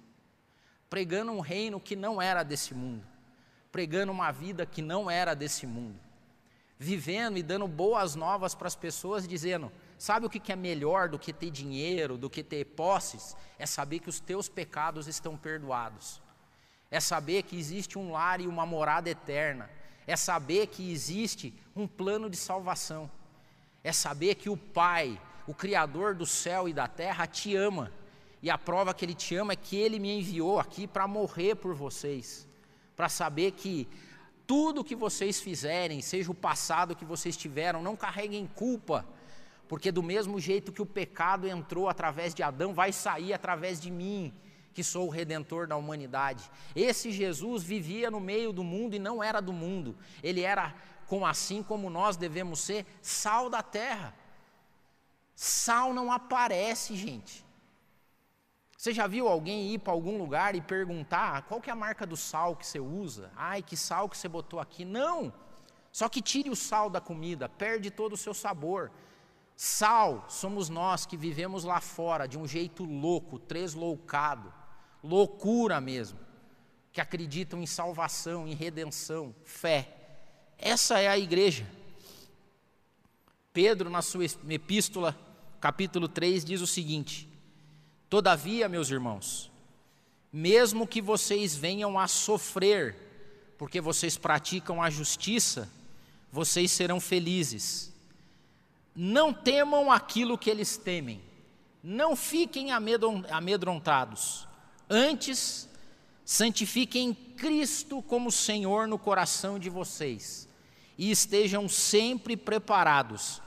pregando 0.89 1.31
um 1.31 1.39
reino 1.39 1.79
que 1.79 1.95
não 1.95 2.21
era 2.21 2.43
desse 2.43 2.73
mundo, 2.73 3.05
pregando 3.71 4.11
uma 4.11 4.31
vida 4.31 4.65
que 4.65 4.81
não 4.81 5.09
era 5.09 5.33
desse 5.33 5.65
mundo, 5.65 5.99
vivendo 6.77 7.37
e 7.37 7.43
dando 7.43 7.67
boas 7.67 8.15
novas 8.15 8.55
para 8.55 8.67
as 8.67 8.75
pessoas, 8.75 9.27
dizendo: 9.27 9.71
sabe 9.97 10.25
o 10.25 10.29
que 10.29 10.51
é 10.51 10.55
melhor 10.55 11.09
do 11.09 11.19
que 11.19 11.33
ter 11.33 11.49
dinheiro, 11.49 12.17
do 12.17 12.29
que 12.29 12.43
ter 12.43 12.65
posses? 12.65 13.35
É 13.57 13.65
saber 13.65 13.99
que 13.99 14.09
os 14.09 14.19
teus 14.19 14.47
pecados 14.47 15.07
estão 15.07 15.35
perdoados, 15.37 16.21
é 16.91 16.99
saber 16.99 17.43
que 17.43 17.57
existe 17.57 17.97
um 17.97 18.11
lar 18.11 18.39
e 18.39 18.47
uma 18.47 18.65
morada 18.65 19.09
eterna. 19.09 19.69
É 20.07 20.15
saber 20.15 20.67
que 20.67 20.91
existe 20.91 21.51
um 21.75 21.87
plano 21.87 22.29
de 22.29 22.37
salvação, 22.37 23.09
é 23.83 23.91
saber 23.91 24.35
que 24.35 24.49
o 24.49 24.55
Pai, 24.55 25.19
o 25.47 25.53
Criador 25.53 26.13
do 26.13 26.27
céu 26.27 26.69
e 26.69 26.73
da 26.73 26.87
terra, 26.87 27.25
te 27.25 27.55
ama, 27.55 27.91
e 28.45 28.49
a 28.51 28.59
prova 28.59 28.93
que 28.93 29.03
Ele 29.03 29.15
te 29.15 29.35
ama 29.35 29.53
é 29.53 29.55
que 29.55 29.75
Ele 29.75 29.97
me 29.97 30.19
enviou 30.19 30.59
aqui 30.59 30.85
para 30.85 31.07
morrer 31.07 31.55
por 31.55 31.73
vocês, 31.73 32.47
para 32.95 33.09
saber 33.09 33.53
que 33.53 33.87
tudo 34.45 34.83
que 34.83 34.95
vocês 34.95 35.39
fizerem, 35.41 35.99
seja 35.99 36.29
o 36.29 36.35
passado 36.35 36.95
que 36.95 37.03
vocês 37.03 37.35
tiveram, 37.35 37.81
não 37.81 37.95
carreguem 37.95 38.45
culpa, 38.45 39.03
porque 39.67 39.91
do 39.91 40.03
mesmo 40.03 40.39
jeito 40.39 40.71
que 40.71 40.79
o 40.79 40.85
pecado 40.85 41.47
entrou 41.47 41.89
através 41.89 42.35
de 42.35 42.43
Adão, 42.43 42.71
vai 42.71 42.91
sair 42.93 43.33
através 43.33 43.81
de 43.81 43.89
mim 43.89 44.31
que 44.75 44.83
sou 44.83 45.07
o 45.07 45.09
redentor 45.09 45.65
da 45.65 45.75
humanidade. 45.75 46.47
Esse 46.75 47.11
Jesus 47.11 47.63
vivia 47.63 48.11
no 48.11 48.19
meio 48.19 48.53
do 48.53 48.63
mundo 48.63 48.95
e 48.95 48.99
não 48.99 49.23
era 49.23 49.41
do 49.41 49.53
mundo. 49.53 49.97
Ele 50.21 50.41
era, 50.41 50.75
assim 51.27 51.63
como 51.63 51.89
nós 51.89 52.15
devemos 52.15 52.59
ser, 52.59 52.85
sal 53.01 53.49
da 53.49 53.63
terra. 53.63 54.13
Sal 55.35 55.95
não 55.95 56.11
aparece, 56.11 56.95
gente. 56.95 57.44
Você 58.85 58.93
já 58.93 59.07
viu 59.07 59.27
alguém 59.27 59.73
ir 59.73 59.79
para 59.79 59.93
algum 59.93 60.15
lugar 60.15 60.53
e 60.53 60.61
perguntar 60.61 61.41
qual 61.47 61.59
que 61.59 61.71
é 61.71 61.73
a 61.73 61.75
marca 61.75 62.05
do 62.05 62.15
sal 62.15 62.55
que 62.55 62.67
você 62.67 62.79
usa? 62.79 63.31
Ai, 63.35 63.63
que 63.63 63.75
sal 63.75 64.07
que 64.07 64.15
você 64.15 64.27
botou 64.27 64.59
aqui? 64.59 64.85
Não. 64.85 65.33
Só 65.91 66.07
que 66.07 66.21
tire 66.21 66.51
o 66.51 66.55
sal 66.55 66.87
da 66.87 67.01
comida, 67.01 67.49
perde 67.49 67.89
todo 67.89 68.13
o 68.13 68.17
seu 68.17 68.31
sabor. 68.31 68.91
Sal 69.55 70.27
somos 70.29 70.69
nós 70.69 71.03
que 71.03 71.17
vivemos 71.17 71.63
lá 71.63 71.81
fora 71.81 72.27
de 72.27 72.37
um 72.37 72.45
jeito 72.45 72.83
louco, 72.83 73.39
tresloucado 73.39 74.53
loucura 75.01 75.81
mesmo, 75.81 76.19
que 76.93 77.01
acreditam 77.01 77.59
em 77.59 77.65
salvação, 77.65 78.47
em 78.47 78.53
redenção, 78.53 79.33
fé. 79.43 79.89
Essa 80.59 80.99
é 80.99 81.07
a 81.07 81.17
igreja. 81.17 81.67
Pedro, 83.51 83.89
na 83.89 84.03
sua 84.03 84.25
epístola, 84.25 85.17
capítulo 85.59 86.07
3, 86.07 86.45
diz 86.45 86.61
o 86.61 86.67
seguinte: 86.67 87.33
Todavia, 88.09 88.69
meus 88.69 88.89
irmãos, 88.89 89.51
mesmo 90.31 90.87
que 90.87 91.01
vocês 91.01 91.55
venham 91.55 91.97
a 91.99 92.07
sofrer, 92.07 92.95
porque 93.57 93.79
vocês 93.79 94.17
praticam 94.17 94.81
a 94.81 94.89
justiça, 94.89 95.69
vocês 96.31 96.71
serão 96.71 96.99
felizes. 96.99 97.93
Não 98.95 99.33
temam 99.33 99.91
aquilo 99.91 100.37
que 100.37 100.49
eles 100.49 100.77
temem, 100.77 101.21
não 101.83 102.15
fiquem 102.15 102.71
amedrontados, 102.71 104.47
Antes, 104.89 105.67
santifiquem 106.23 107.13
Cristo 107.13 108.01
como 108.03 108.31
Senhor 108.31 108.87
no 108.87 108.99
coração 108.99 109.57
de 109.57 109.69
vocês 109.69 110.47
e 110.97 111.11
estejam 111.11 111.67
sempre 111.67 112.37
preparados 112.37 113.41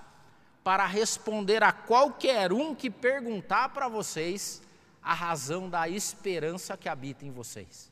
para 0.68 0.84
responder 0.84 1.62
a 1.62 1.72
qualquer 1.72 2.52
um 2.52 2.74
que 2.74 2.90
perguntar 2.90 3.70
para 3.70 3.88
vocês 3.88 4.60
a 5.02 5.14
razão 5.14 5.66
da 5.66 5.88
esperança 5.88 6.76
que 6.76 6.90
habita 6.90 7.24
em 7.24 7.30
vocês. 7.30 7.90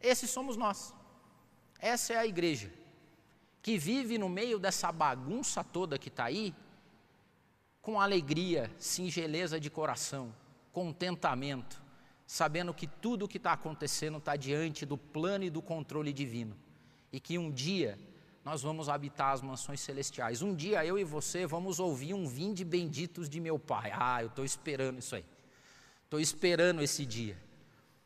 Esses 0.00 0.30
somos 0.30 0.56
nós. 0.56 0.94
Essa 1.78 2.14
é 2.14 2.16
a 2.16 2.26
igreja 2.26 2.72
que 3.60 3.76
vive 3.76 4.16
no 4.16 4.30
meio 4.30 4.58
dessa 4.58 4.90
bagunça 4.90 5.62
toda 5.62 5.98
que 5.98 6.08
está 6.08 6.24
aí, 6.24 6.54
com 7.82 8.00
alegria, 8.00 8.70
singeleza 8.78 9.60
de 9.60 9.68
coração, 9.68 10.34
contentamento, 10.72 11.82
sabendo 12.26 12.72
que 12.72 12.86
tudo 12.86 13.26
o 13.26 13.28
que 13.28 13.36
está 13.36 13.52
acontecendo 13.52 14.16
está 14.16 14.36
diante 14.36 14.86
do 14.86 14.96
plano 14.96 15.44
e 15.44 15.50
do 15.50 15.60
controle 15.60 16.14
divino, 16.14 16.56
e 17.12 17.20
que 17.20 17.36
um 17.36 17.50
dia 17.50 17.98
nós 18.44 18.62
vamos 18.62 18.88
habitar 18.88 19.32
as 19.32 19.42
mansões 19.42 19.80
celestiais. 19.80 20.42
Um 20.42 20.54
dia 20.54 20.84
eu 20.84 20.98
e 20.98 21.04
você 21.04 21.46
vamos 21.46 21.78
ouvir 21.78 22.14
um 22.14 22.26
vinde 22.26 22.64
benditos 22.64 23.28
de 23.28 23.38
meu 23.40 23.58
Pai. 23.58 23.92
Ah, 23.94 24.22
eu 24.22 24.28
estou 24.28 24.44
esperando 24.44 24.98
isso 24.98 25.14
aí. 25.14 25.24
Estou 26.04 26.18
esperando 26.18 26.82
esse 26.82 27.04
dia. 27.04 27.36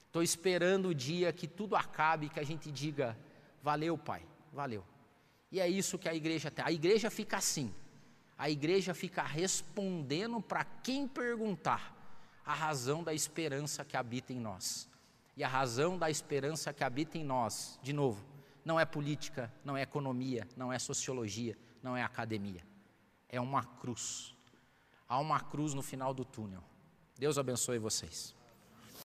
Estou 0.06 0.22
esperando 0.22 0.88
o 0.88 0.94
dia 0.94 1.32
que 1.32 1.46
tudo 1.46 1.76
acabe 1.76 2.28
que 2.28 2.40
a 2.40 2.44
gente 2.44 2.70
diga: 2.70 3.16
valeu, 3.62 3.96
Pai, 3.96 4.22
valeu. 4.52 4.84
E 5.50 5.60
é 5.60 5.68
isso 5.68 5.98
que 5.98 6.08
a 6.08 6.14
igreja 6.14 6.50
tem. 6.50 6.64
A 6.64 6.72
igreja 6.72 7.10
fica 7.10 7.36
assim. 7.36 7.72
A 8.36 8.50
igreja 8.50 8.92
fica 8.92 9.22
respondendo 9.22 10.40
para 10.40 10.64
quem 10.64 11.06
perguntar 11.06 11.94
a 12.44 12.52
razão 12.52 13.02
da 13.04 13.14
esperança 13.14 13.84
que 13.84 13.96
habita 13.96 14.32
em 14.32 14.40
nós. 14.40 14.88
E 15.36 15.44
a 15.44 15.48
razão 15.48 15.96
da 15.96 16.10
esperança 16.10 16.72
que 16.72 16.82
habita 16.84 17.16
em 17.16 17.24
nós, 17.24 17.78
de 17.82 17.92
novo, 17.92 18.24
não 18.64 18.80
é 18.80 18.84
política, 18.84 19.52
não 19.64 19.76
é 19.76 19.82
economia, 19.82 20.48
não 20.56 20.72
é 20.72 20.78
sociologia, 20.78 21.56
não 21.82 21.96
é 21.96 22.02
academia. 22.02 22.66
É 23.28 23.40
uma 23.40 23.62
cruz. 23.64 24.34
Há 25.08 25.18
uma 25.18 25.38
cruz 25.38 25.74
no 25.74 25.82
final 25.82 26.14
do 26.14 26.24
túnel. 26.24 26.64
Deus 27.18 27.36
abençoe 27.36 27.78
vocês. 27.78 28.34